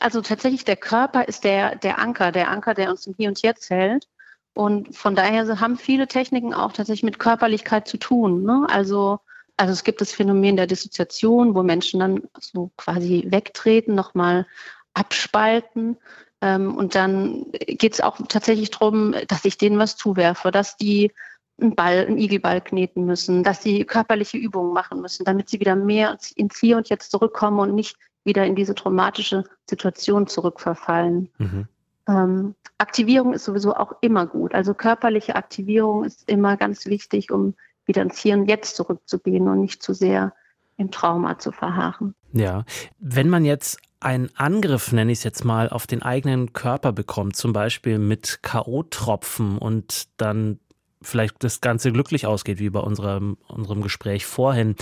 Also 0.01 0.21
tatsächlich, 0.21 0.65
der 0.65 0.77
Körper 0.77 1.27
ist 1.29 1.45
der, 1.45 1.77
der 1.77 1.99
Anker, 1.99 2.33
der 2.33 2.51
Anker, 2.51 2.75
der 2.75 2.91
uns 2.91 3.07
im 3.07 3.15
Hier 3.17 3.29
und 3.29 3.43
Jetzt 3.43 3.71
hält. 3.71 4.09
Und 4.55 4.97
von 4.97 5.15
daher 5.15 5.61
haben 5.61 5.77
viele 5.77 6.07
Techniken 6.07 6.55
auch 6.55 6.73
tatsächlich 6.73 7.03
mit 7.03 7.19
Körperlichkeit 7.19 7.89
zu 7.89 7.97
tun. 7.97 8.45
Ne? 8.45 8.67
Also, 8.71 9.19
also 9.57 9.73
es 9.73 9.85
gibt 9.85 10.01
das 10.01 10.13
Phänomen 10.13 10.57
der 10.57 10.67
Dissoziation, 10.67 11.55
wo 11.55 11.63
Menschen 11.63 12.01
dann 12.01 12.23
so 12.41 12.71
quasi 12.77 13.25
wegtreten, 13.29 13.95
nochmal 13.95 14.47
abspalten. 14.95 15.97
Ähm, 16.41 16.77
und 16.77 16.95
dann 16.95 17.47
geht 17.53 17.95
es 17.95 18.01
auch 18.01 18.19
tatsächlich 18.29 18.71
darum, 18.71 19.15
dass 19.29 19.45
ich 19.45 19.59
denen 19.59 19.79
was 19.79 19.97
zuwerfe, 19.97 20.51
dass 20.51 20.77
die 20.77 21.13
einen 21.61 21.75
Ball, 21.75 22.07
einen 22.07 22.19
Igelball 22.19 22.61
kneten 22.61 23.07
müssen, 23.07 23.45
dass 23.45 23.63
sie 23.63 23.85
körperliche 23.85 24.37
Übungen 24.37 24.73
machen 24.73 25.01
müssen, 25.01 25.25
damit 25.25 25.49
sie 25.49 25.61
wieder 25.61 25.77
mehr 25.77 26.17
ins 26.37 26.59
Hier 26.59 26.77
und 26.77 26.89
Jetzt 26.89 27.11
zurückkommen 27.11 27.61
und 27.61 27.75
nicht 27.75 27.97
wieder 28.25 28.45
in 28.45 28.55
diese 28.55 28.75
traumatische 28.75 29.45
Situation 29.69 30.27
zurückverfallen. 30.27 31.29
Mhm. 31.39 31.69
Ähm, 32.09 32.55
Aktivierung 32.79 33.33
ist 33.33 33.45
sowieso 33.45 33.75
auch 33.75 33.95
immer 34.01 34.27
gut. 34.27 34.55
Also 34.55 34.75
körperliche 34.75 35.37
Aktivierung 35.37 36.05
ist 36.05 36.29
immer 36.29 36.57
ganz 36.57 36.87
wichtig, 36.87 37.31
um 37.31 37.55
wieder 37.87 38.03
ins 38.03 38.19
Hier 38.19 38.35
und 38.35 38.49
Jetzt 38.49 38.77
zurückzugehen 38.77 39.49
und 39.49 39.61
nicht 39.61 39.83
zu 39.83 39.93
sehr 39.95 40.33
im 40.77 40.91
Trauma 40.91 41.39
zu 41.39 41.53
verharren. 41.53 42.15
Ja, 42.33 42.65
wenn 42.99 43.29
man 43.29 43.45
jetzt 43.45 43.79
einen 44.01 44.31
Angriff, 44.35 44.93
nenne 44.93 45.13
ich 45.13 45.19
es 45.19 45.25
jetzt 45.25 45.45
mal, 45.45 45.69
auf 45.69 45.87
den 45.87 46.03
eigenen 46.03 46.53
Körper 46.53 46.93
bekommt, 46.93 47.37
zum 47.37 47.53
Beispiel 47.53 47.99
mit 47.99 48.41
K.O.-Tropfen 48.43 49.57
und 49.59 50.09
dann 50.17 50.59
vielleicht 51.01 51.43
das 51.45 51.61
Ganze 51.61 51.93
glücklich 51.93 52.27
ausgeht, 52.27 52.59
wie 52.59 52.71
bei 52.71 52.81
unserem, 52.81 53.39
unserem 53.49 53.83
Gespräch 53.83 54.27
vorhin, 54.27 54.75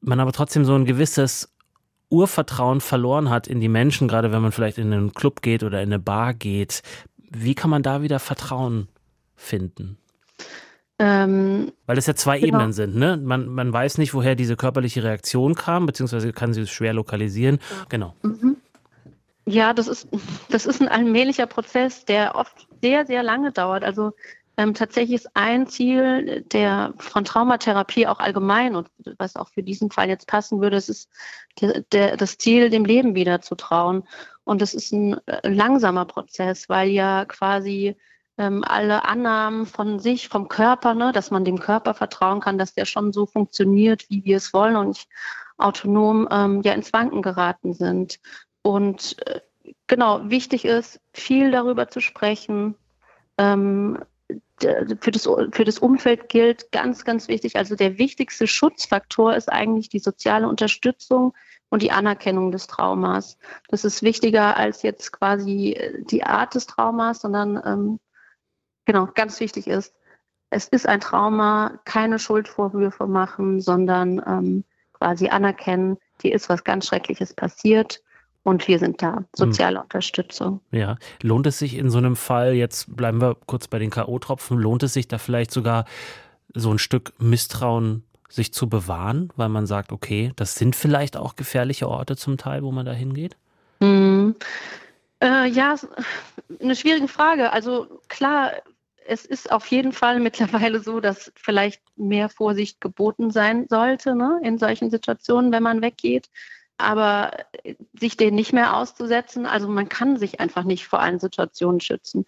man 0.00 0.20
aber 0.20 0.32
trotzdem 0.32 0.64
so 0.64 0.74
ein 0.74 0.84
gewisses 0.84 1.52
Urvertrauen 2.08 2.80
verloren 2.80 3.30
hat 3.30 3.46
in 3.46 3.60
die 3.60 3.68
Menschen, 3.68 4.08
gerade 4.08 4.32
wenn 4.32 4.42
man 4.42 4.52
vielleicht 4.52 4.78
in 4.78 4.92
einen 4.92 5.12
Club 5.12 5.42
geht 5.42 5.62
oder 5.62 5.82
in 5.82 5.88
eine 5.88 5.98
Bar 5.98 6.34
geht. 6.34 6.82
Wie 7.30 7.54
kann 7.54 7.70
man 7.70 7.82
da 7.82 8.02
wieder 8.02 8.18
Vertrauen 8.18 8.88
finden? 9.34 9.98
Ähm, 10.98 11.72
Weil 11.84 11.98
es 11.98 12.06
ja 12.06 12.14
zwei 12.14 12.38
genau. 12.38 12.58
Ebenen 12.58 12.72
sind, 12.72 12.96
ne? 12.96 13.18
Man, 13.18 13.48
man 13.48 13.72
weiß 13.72 13.98
nicht, 13.98 14.14
woher 14.14 14.34
diese 14.34 14.56
körperliche 14.56 15.02
Reaktion 15.02 15.54
kam, 15.54 15.84
beziehungsweise 15.84 16.32
kann 16.32 16.54
sie 16.54 16.62
es 16.62 16.70
schwer 16.70 16.94
lokalisieren. 16.94 17.58
Genau. 17.90 18.14
Mhm. 18.22 18.56
Ja, 19.44 19.74
das 19.74 19.86
ist, 19.88 20.08
das 20.48 20.66
ist 20.66 20.80
ein 20.80 20.88
allmählicher 20.88 21.46
Prozess, 21.46 22.04
der 22.04 22.34
oft 22.34 22.66
sehr, 22.82 23.06
sehr 23.06 23.22
lange 23.22 23.52
dauert. 23.52 23.84
Also 23.84 24.12
ähm, 24.56 24.74
tatsächlich 24.74 25.16
ist 25.16 25.30
ein 25.34 25.66
Ziel 25.66 26.42
der 26.52 26.94
von 26.98 27.24
Traumatherapie 27.24 28.06
auch 28.06 28.18
allgemein 28.18 28.74
und 28.74 28.88
was 29.18 29.36
auch 29.36 29.50
für 29.50 29.62
diesen 29.62 29.90
Fall 29.90 30.08
jetzt 30.08 30.26
passen 30.26 30.60
würde, 30.60 30.76
es 30.76 30.88
ist 30.88 31.10
der, 31.60 31.82
der, 31.92 32.16
das 32.16 32.38
Ziel, 32.38 32.70
dem 32.70 32.84
Leben 32.84 33.14
wieder 33.14 33.42
zu 33.42 33.54
trauen. 33.54 34.04
Und 34.44 34.62
das 34.62 34.74
ist 34.74 34.92
ein 34.92 35.20
äh, 35.26 35.48
langsamer 35.48 36.06
Prozess, 36.06 36.68
weil 36.68 36.88
ja 36.88 37.24
quasi 37.26 37.96
ähm, 38.38 38.64
alle 38.64 39.04
Annahmen 39.04 39.66
von 39.66 39.98
sich, 39.98 40.28
vom 40.28 40.48
Körper, 40.48 40.94
ne, 40.94 41.12
dass 41.12 41.30
man 41.30 41.44
dem 41.44 41.58
Körper 41.58 41.94
vertrauen 41.94 42.40
kann, 42.40 42.58
dass 42.58 42.74
der 42.74 42.84
schon 42.86 43.12
so 43.12 43.26
funktioniert, 43.26 44.08
wie 44.08 44.24
wir 44.24 44.38
es 44.38 44.52
wollen 44.54 44.76
und 44.76 44.88
nicht 44.88 45.08
autonom 45.58 46.28
ähm, 46.30 46.62
ja 46.62 46.72
ins 46.72 46.92
Wanken 46.92 47.22
geraten 47.22 47.74
sind. 47.74 48.20
Und 48.62 49.16
äh, 49.26 49.40
genau, 49.86 50.30
wichtig 50.30 50.64
ist, 50.64 51.00
viel 51.12 51.50
darüber 51.50 51.88
zu 51.88 52.00
sprechen, 52.00 52.74
ähm, 53.38 53.98
für 54.58 55.10
das, 55.10 55.28
für 55.52 55.64
das 55.64 55.78
Umfeld 55.78 56.28
gilt 56.28 56.72
ganz, 56.72 57.04
ganz 57.04 57.28
wichtig. 57.28 57.56
Also 57.56 57.76
der 57.76 57.98
wichtigste 57.98 58.46
Schutzfaktor 58.46 59.34
ist 59.34 59.52
eigentlich 59.52 59.88
die 59.88 59.98
soziale 59.98 60.48
Unterstützung 60.48 61.34
und 61.68 61.82
die 61.82 61.92
Anerkennung 61.92 62.52
des 62.52 62.66
Traumas. 62.66 63.38
Das 63.68 63.84
ist 63.84 64.02
wichtiger 64.02 64.56
als 64.56 64.82
jetzt 64.82 65.12
quasi 65.12 65.78
die 66.10 66.24
Art 66.24 66.54
des 66.54 66.66
Traumas, 66.66 67.20
sondern 67.20 67.60
ähm, 67.64 68.00
genau, 68.84 69.08
ganz 69.14 69.40
wichtig 69.40 69.66
ist, 69.66 69.94
es 70.50 70.68
ist 70.68 70.86
ein 70.88 71.00
Trauma, 71.00 71.80
keine 71.84 72.18
Schuldvorwürfe 72.18 73.06
machen, 73.06 73.60
sondern 73.60 74.22
ähm, 74.26 74.64
quasi 74.92 75.28
anerkennen, 75.28 75.98
hier 76.22 76.34
ist 76.34 76.48
was 76.48 76.64
ganz 76.64 76.86
Schreckliches 76.86 77.34
passiert 77.34 78.02
und 78.46 78.68
wir 78.68 78.78
sind 78.78 79.02
da. 79.02 79.24
Soziale 79.34 79.78
hm. 79.78 79.82
Unterstützung. 79.82 80.60
Ja. 80.70 80.98
Lohnt 81.20 81.48
es 81.48 81.58
sich 81.58 81.76
in 81.76 81.90
so 81.90 81.98
einem 81.98 82.14
Fall, 82.14 82.54
jetzt 82.54 82.94
bleiben 82.94 83.20
wir 83.20 83.36
kurz 83.46 83.66
bei 83.66 83.80
den 83.80 83.90
K.O.-Tropfen, 83.90 84.56
lohnt 84.56 84.84
es 84.84 84.92
sich 84.92 85.08
da 85.08 85.18
vielleicht 85.18 85.50
sogar 85.50 85.84
so 86.54 86.70
ein 86.70 86.78
Stück 86.78 87.12
Misstrauen 87.18 88.04
sich 88.28 88.54
zu 88.54 88.68
bewahren, 88.68 89.32
weil 89.34 89.48
man 89.48 89.66
sagt, 89.66 89.90
okay, 89.90 90.32
das 90.36 90.54
sind 90.54 90.76
vielleicht 90.76 91.16
auch 91.16 91.34
gefährliche 91.34 91.88
Orte 91.88 92.16
zum 92.16 92.38
Teil, 92.38 92.62
wo 92.62 92.70
man 92.70 92.86
da 92.86 92.92
hingeht? 92.92 93.36
Hm. 93.80 94.36
Äh, 95.20 95.48
ja, 95.48 95.74
eine 96.60 96.76
schwierige 96.76 97.08
Frage. 97.08 97.52
Also 97.52 98.00
klar, 98.06 98.52
es 99.08 99.24
ist 99.24 99.50
auf 99.50 99.66
jeden 99.66 99.90
Fall 99.90 100.20
mittlerweile 100.20 100.78
so, 100.78 101.00
dass 101.00 101.32
vielleicht 101.34 101.82
mehr 101.96 102.28
Vorsicht 102.28 102.80
geboten 102.80 103.32
sein 103.32 103.66
sollte 103.68 104.14
ne, 104.14 104.40
in 104.44 104.58
solchen 104.58 104.90
Situationen, 104.90 105.50
wenn 105.50 105.64
man 105.64 105.82
weggeht 105.82 106.28
aber 106.78 107.32
äh, 107.62 107.74
sich 107.98 108.16
den 108.16 108.34
nicht 108.34 108.52
mehr 108.52 108.76
auszusetzen, 108.76 109.46
also 109.46 109.68
man 109.68 109.88
kann 109.88 110.16
sich 110.16 110.40
einfach 110.40 110.64
nicht 110.64 110.86
vor 110.86 111.00
allen 111.00 111.18
Situationen 111.18 111.80
schützen, 111.80 112.24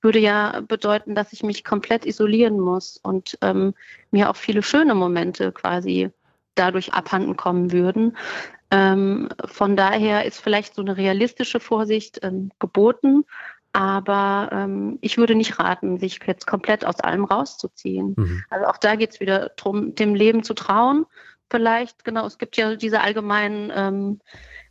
würde 0.00 0.18
ja 0.18 0.60
bedeuten, 0.66 1.14
dass 1.14 1.32
ich 1.32 1.42
mich 1.42 1.64
komplett 1.64 2.06
isolieren 2.06 2.58
muss 2.58 2.98
und 3.02 3.38
ähm, 3.42 3.74
mir 4.10 4.30
auch 4.30 4.36
viele 4.36 4.62
schöne 4.62 4.94
Momente 4.94 5.52
quasi 5.52 6.10
dadurch 6.54 6.92
abhanden 6.92 7.36
kommen 7.36 7.72
würden. 7.72 8.16
Ähm, 8.70 9.28
von 9.44 9.76
daher 9.76 10.24
ist 10.24 10.40
vielleicht 10.40 10.74
so 10.74 10.82
eine 10.82 10.96
realistische 10.96 11.60
Vorsicht 11.60 12.20
ähm, 12.22 12.50
geboten, 12.58 13.24
aber 13.72 14.50
ähm, 14.52 14.98
ich 15.00 15.16
würde 15.16 15.34
nicht 15.34 15.58
raten, 15.58 15.98
sich 15.98 16.20
jetzt 16.26 16.46
komplett 16.46 16.84
aus 16.84 17.00
allem 17.00 17.24
rauszuziehen. 17.24 18.14
Mhm. 18.16 18.44
Also 18.50 18.66
auch 18.66 18.76
da 18.76 18.96
geht 18.96 19.12
es 19.12 19.20
wieder 19.20 19.50
darum, 19.56 19.94
dem 19.94 20.14
Leben 20.14 20.42
zu 20.42 20.54
trauen 20.54 21.06
vielleicht, 21.52 22.04
genau, 22.04 22.26
es 22.26 22.38
gibt 22.38 22.56
ja 22.56 22.74
diese 22.74 23.00
allgemeinen 23.02 23.70
ähm, 23.74 24.20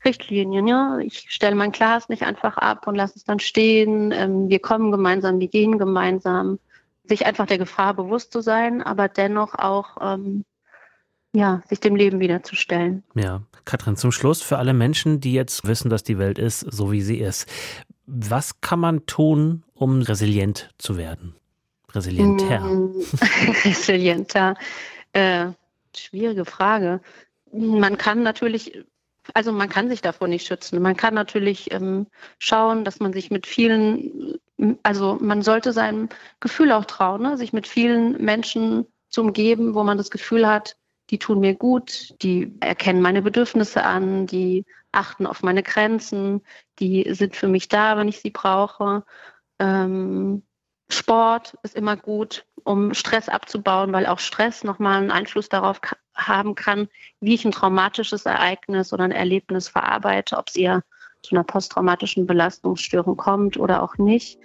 Richtlinien, 0.03 0.67
ja. 0.67 0.97
Ich 0.99 1.27
stelle 1.29 1.55
mein 1.55 1.71
Glas 1.71 2.09
nicht 2.09 2.23
einfach 2.23 2.57
ab 2.57 2.87
und 2.87 2.95
lasse 2.95 3.13
es 3.15 3.23
dann 3.23 3.39
stehen. 3.39 4.11
Ähm, 4.11 4.49
wir 4.49 4.59
kommen 4.59 4.91
gemeinsam, 4.91 5.39
wir 5.39 5.47
gehen 5.47 5.77
gemeinsam. 5.77 6.59
Sich 7.05 7.25
einfach 7.25 7.45
der 7.45 7.57
Gefahr 7.57 7.93
bewusst 7.93 8.33
zu 8.33 8.41
sein, 8.41 8.81
aber 8.81 9.07
dennoch 9.07 9.55
auch 9.55 9.97
ähm, 10.01 10.43
ja, 11.33 11.61
sich 11.69 11.79
dem 11.79 11.95
Leben 11.95 12.19
wiederzustellen. 12.19 13.03
Ja, 13.15 13.41
Katrin, 13.63 13.95
zum 13.95 14.11
Schluss 14.11 14.41
für 14.41 14.57
alle 14.57 14.73
Menschen, 14.73 15.21
die 15.21 15.33
jetzt 15.33 15.65
wissen, 15.65 15.89
dass 15.89 16.03
die 16.03 16.17
Welt 16.17 16.39
ist, 16.39 16.59
so 16.59 16.91
wie 16.91 17.01
sie 17.01 17.19
ist. 17.19 17.47
Was 18.05 18.59
kann 18.59 18.79
man 18.79 19.05
tun, 19.05 19.63
um 19.73 20.01
resilient 20.01 20.69
zu 20.77 20.97
werden? 20.97 21.35
Resilienter. 21.93 22.61
Resilienter. 23.65 24.55
Äh, 25.13 25.47
schwierige 25.95 26.45
Frage. 26.45 27.01
Man 27.51 27.97
kann 27.97 28.23
natürlich, 28.23 28.83
also 29.33 29.51
man 29.51 29.69
kann 29.69 29.89
sich 29.89 30.01
davor 30.01 30.27
nicht 30.27 30.47
schützen. 30.47 30.81
Man 30.81 30.95
kann 30.95 31.13
natürlich 31.13 31.71
ähm, 31.71 32.07
schauen, 32.39 32.85
dass 32.85 32.99
man 32.99 33.13
sich 33.13 33.31
mit 33.31 33.47
vielen, 33.47 34.39
also 34.83 35.17
man 35.21 35.41
sollte 35.41 35.73
seinem 35.73 36.09
Gefühl 36.39 36.71
auch 36.71 36.85
trauen, 36.85 37.21
ne? 37.21 37.37
sich 37.37 37.53
mit 37.53 37.67
vielen 37.67 38.23
Menschen 38.23 38.85
zu 39.09 39.21
umgeben, 39.21 39.75
wo 39.75 39.83
man 39.83 39.97
das 39.97 40.09
Gefühl 40.09 40.47
hat, 40.47 40.77
die 41.09 41.19
tun 41.19 41.41
mir 41.41 41.55
gut, 41.55 42.15
die 42.21 42.55
erkennen 42.61 43.01
meine 43.01 43.21
Bedürfnisse 43.21 43.83
an, 43.83 44.27
die 44.27 44.65
achten 44.93 45.27
auf 45.27 45.43
meine 45.43 45.63
Grenzen, 45.63 46.41
die 46.79 47.13
sind 47.13 47.35
für 47.35 47.47
mich 47.47 47.67
da, 47.67 47.97
wenn 47.97 48.07
ich 48.07 48.21
sie 48.21 48.29
brauche. 48.31 49.03
Ähm, 49.59 50.43
Sport 51.11 51.57
ist 51.63 51.75
immer 51.75 51.97
gut, 51.97 52.45
um 52.63 52.93
Stress 52.93 53.27
abzubauen, 53.27 53.91
weil 53.91 54.05
auch 54.05 54.19
Stress 54.19 54.63
nochmal 54.63 55.01
einen 55.01 55.11
Einfluss 55.11 55.49
darauf 55.49 55.81
haben 56.15 56.55
kann, 56.55 56.87
wie 57.19 57.33
ich 57.33 57.43
ein 57.43 57.51
traumatisches 57.51 58.25
Ereignis 58.25 58.93
oder 58.93 59.03
ein 59.03 59.11
Erlebnis 59.11 59.67
verarbeite, 59.67 60.37
ob 60.37 60.47
es 60.47 60.55
eher 60.55 60.83
zu 61.21 61.35
einer 61.35 61.43
posttraumatischen 61.43 62.27
Belastungsstörung 62.27 63.17
kommt 63.17 63.57
oder 63.57 63.83
auch 63.83 63.97
nicht. 63.97 64.39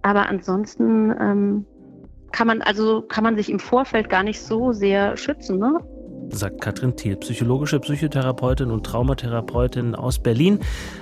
Aber 0.00 0.26
ansonsten 0.26 1.10
ähm, 1.20 1.66
kann 2.32 2.46
man 2.46 2.62
also 2.62 3.02
kann 3.02 3.22
man 3.22 3.36
sich 3.36 3.50
im 3.50 3.58
Vorfeld 3.58 4.08
gar 4.08 4.22
nicht 4.22 4.40
so 4.40 4.72
sehr 4.72 5.18
schützen. 5.18 5.58
Ne? 5.58 5.80
Sagt 6.32 6.60
Katrin 6.60 6.96
Thiel, 6.96 7.16
psychologische 7.16 7.80
Psychotherapeutin 7.80 8.70
und 8.70 8.84
Traumatherapeutin 8.84 9.94
aus 9.94 10.18
Berlin, 10.18 10.60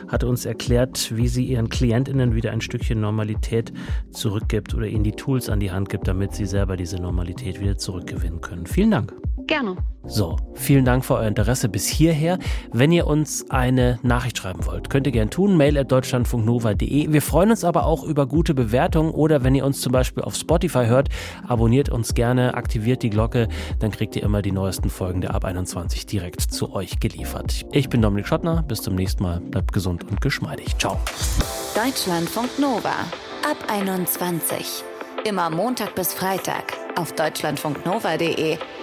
hat 0.09 0.25
uns 0.25 0.47
erklärt, 0.47 1.17
wie 1.17 1.29
sie 1.29 1.45
ihren 1.45 1.69
KlientInnen 1.69 2.35
wieder 2.35 2.53
ein 2.53 2.61
Stückchen 2.61 3.01
Normalität 3.01 3.73
zurückgibt 4.11 4.75
oder 4.75 4.87
ihnen 4.87 5.05
die 5.05 5.13
Tools 5.13 5.49
an 5.49 5.61
die 5.61 5.71
Hand 5.71 5.89
gibt, 5.89 6.09
damit 6.09 6.35
sie 6.35 6.47
selber 6.47 6.77
diese 6.77 6.97
Normalität 6.97 7.61
wieder 7.61 7.77
zurückgewinnen 7.77 8.41
können. 8.41 8.67
Vielen 8.67 8.91
Dank. 8.91 9.15
Gerne. 9.47 9.77
So, 10.07 10.37
vielen 10.55 10.85
Dank 10.85 11.05
für 11.05 11.15
euer 11.15 11.27
Interesse 11.27 11.69
bis 11.69 11.87
hierher. 11.87 12.39
Wenn 12.73 12.93
ihr 12.93 13.07
uns 13.07 13.51
eine 13.51 13.99
Nachricht 14.03 14.39
schreiben 14.39 14.65
wollt, 14.65 14.91
könnt 14.91 15.07
ihr 15.07 15.13
gerne 15.13 15.31
tun. 15.31 15.57
Mail 15.57 15.77
at 15.77 15.93
deutschlandfunknova.de. 15.93 17.13
Wir 17.13 17.23
freuen 17.23 17.51
uns 17.51 17.65
aber 17.65 17.85
auch 17.85 18.05
über 18.05 18.27
gute 18.27 18.55
Bewertungen 18.55 19.11
oder 19.11 19.45
wenn 19.45 19.55
ihr 19.55 19.67
uns 19.67 19.81
zum 19.81 19.93
Beispiel 19.93 20.23
auf 20.23 20.35
Spotify 20.35 20.87
hört, 20.87 21.09
abonniert 21.47 21.91
uns 21.91 22.15
gerne, 22.15 22.55
aktiviert 22.55 23.03
die 23.03 23.11
Glocke, 23.11 23.49
dann 23.81 23.91
kriegt 23.91 24.17
ihr 24.17 24.23
immer 24.23 24.41
die 24.41 24.53
neuesten 24.53 24.89
Folgen 24.89 25.21
der 25.21 25.35
Ab 25.35 25.45
21 25.45 26.07
direkt 26.07 26.41
zu 26.41 26.73
euch 26.73 27.01
geliefert. 27.01 27.67
Ich 27.73 27.89
bin 27.89 28.01
Dominik 28.01 28.27
Schottner. 28.27 28.63
Bis 28.63 28.83
zum 28.83 28.95
nächsten 28.95 29.23
Mal. 29.23 29.41
Bleibt 29.41 29.73
gesund 29.73 30.05
und 30.09 30.21
geschmeidig. 30.21 30.79
Ciao. 30.79 30.99
Deutschlandfunk 31.75 32.59
Nova. 32.59 32.95
Ab 33.49 33.57
21. 33.69 34.85
Immer 35.25 35.51
Montag 35.51 35.95
bis 35.95 36.15
Freitag 36.15 36.73
auf 36.97 37.13
deutschlandfunknova.de 37.13 38.59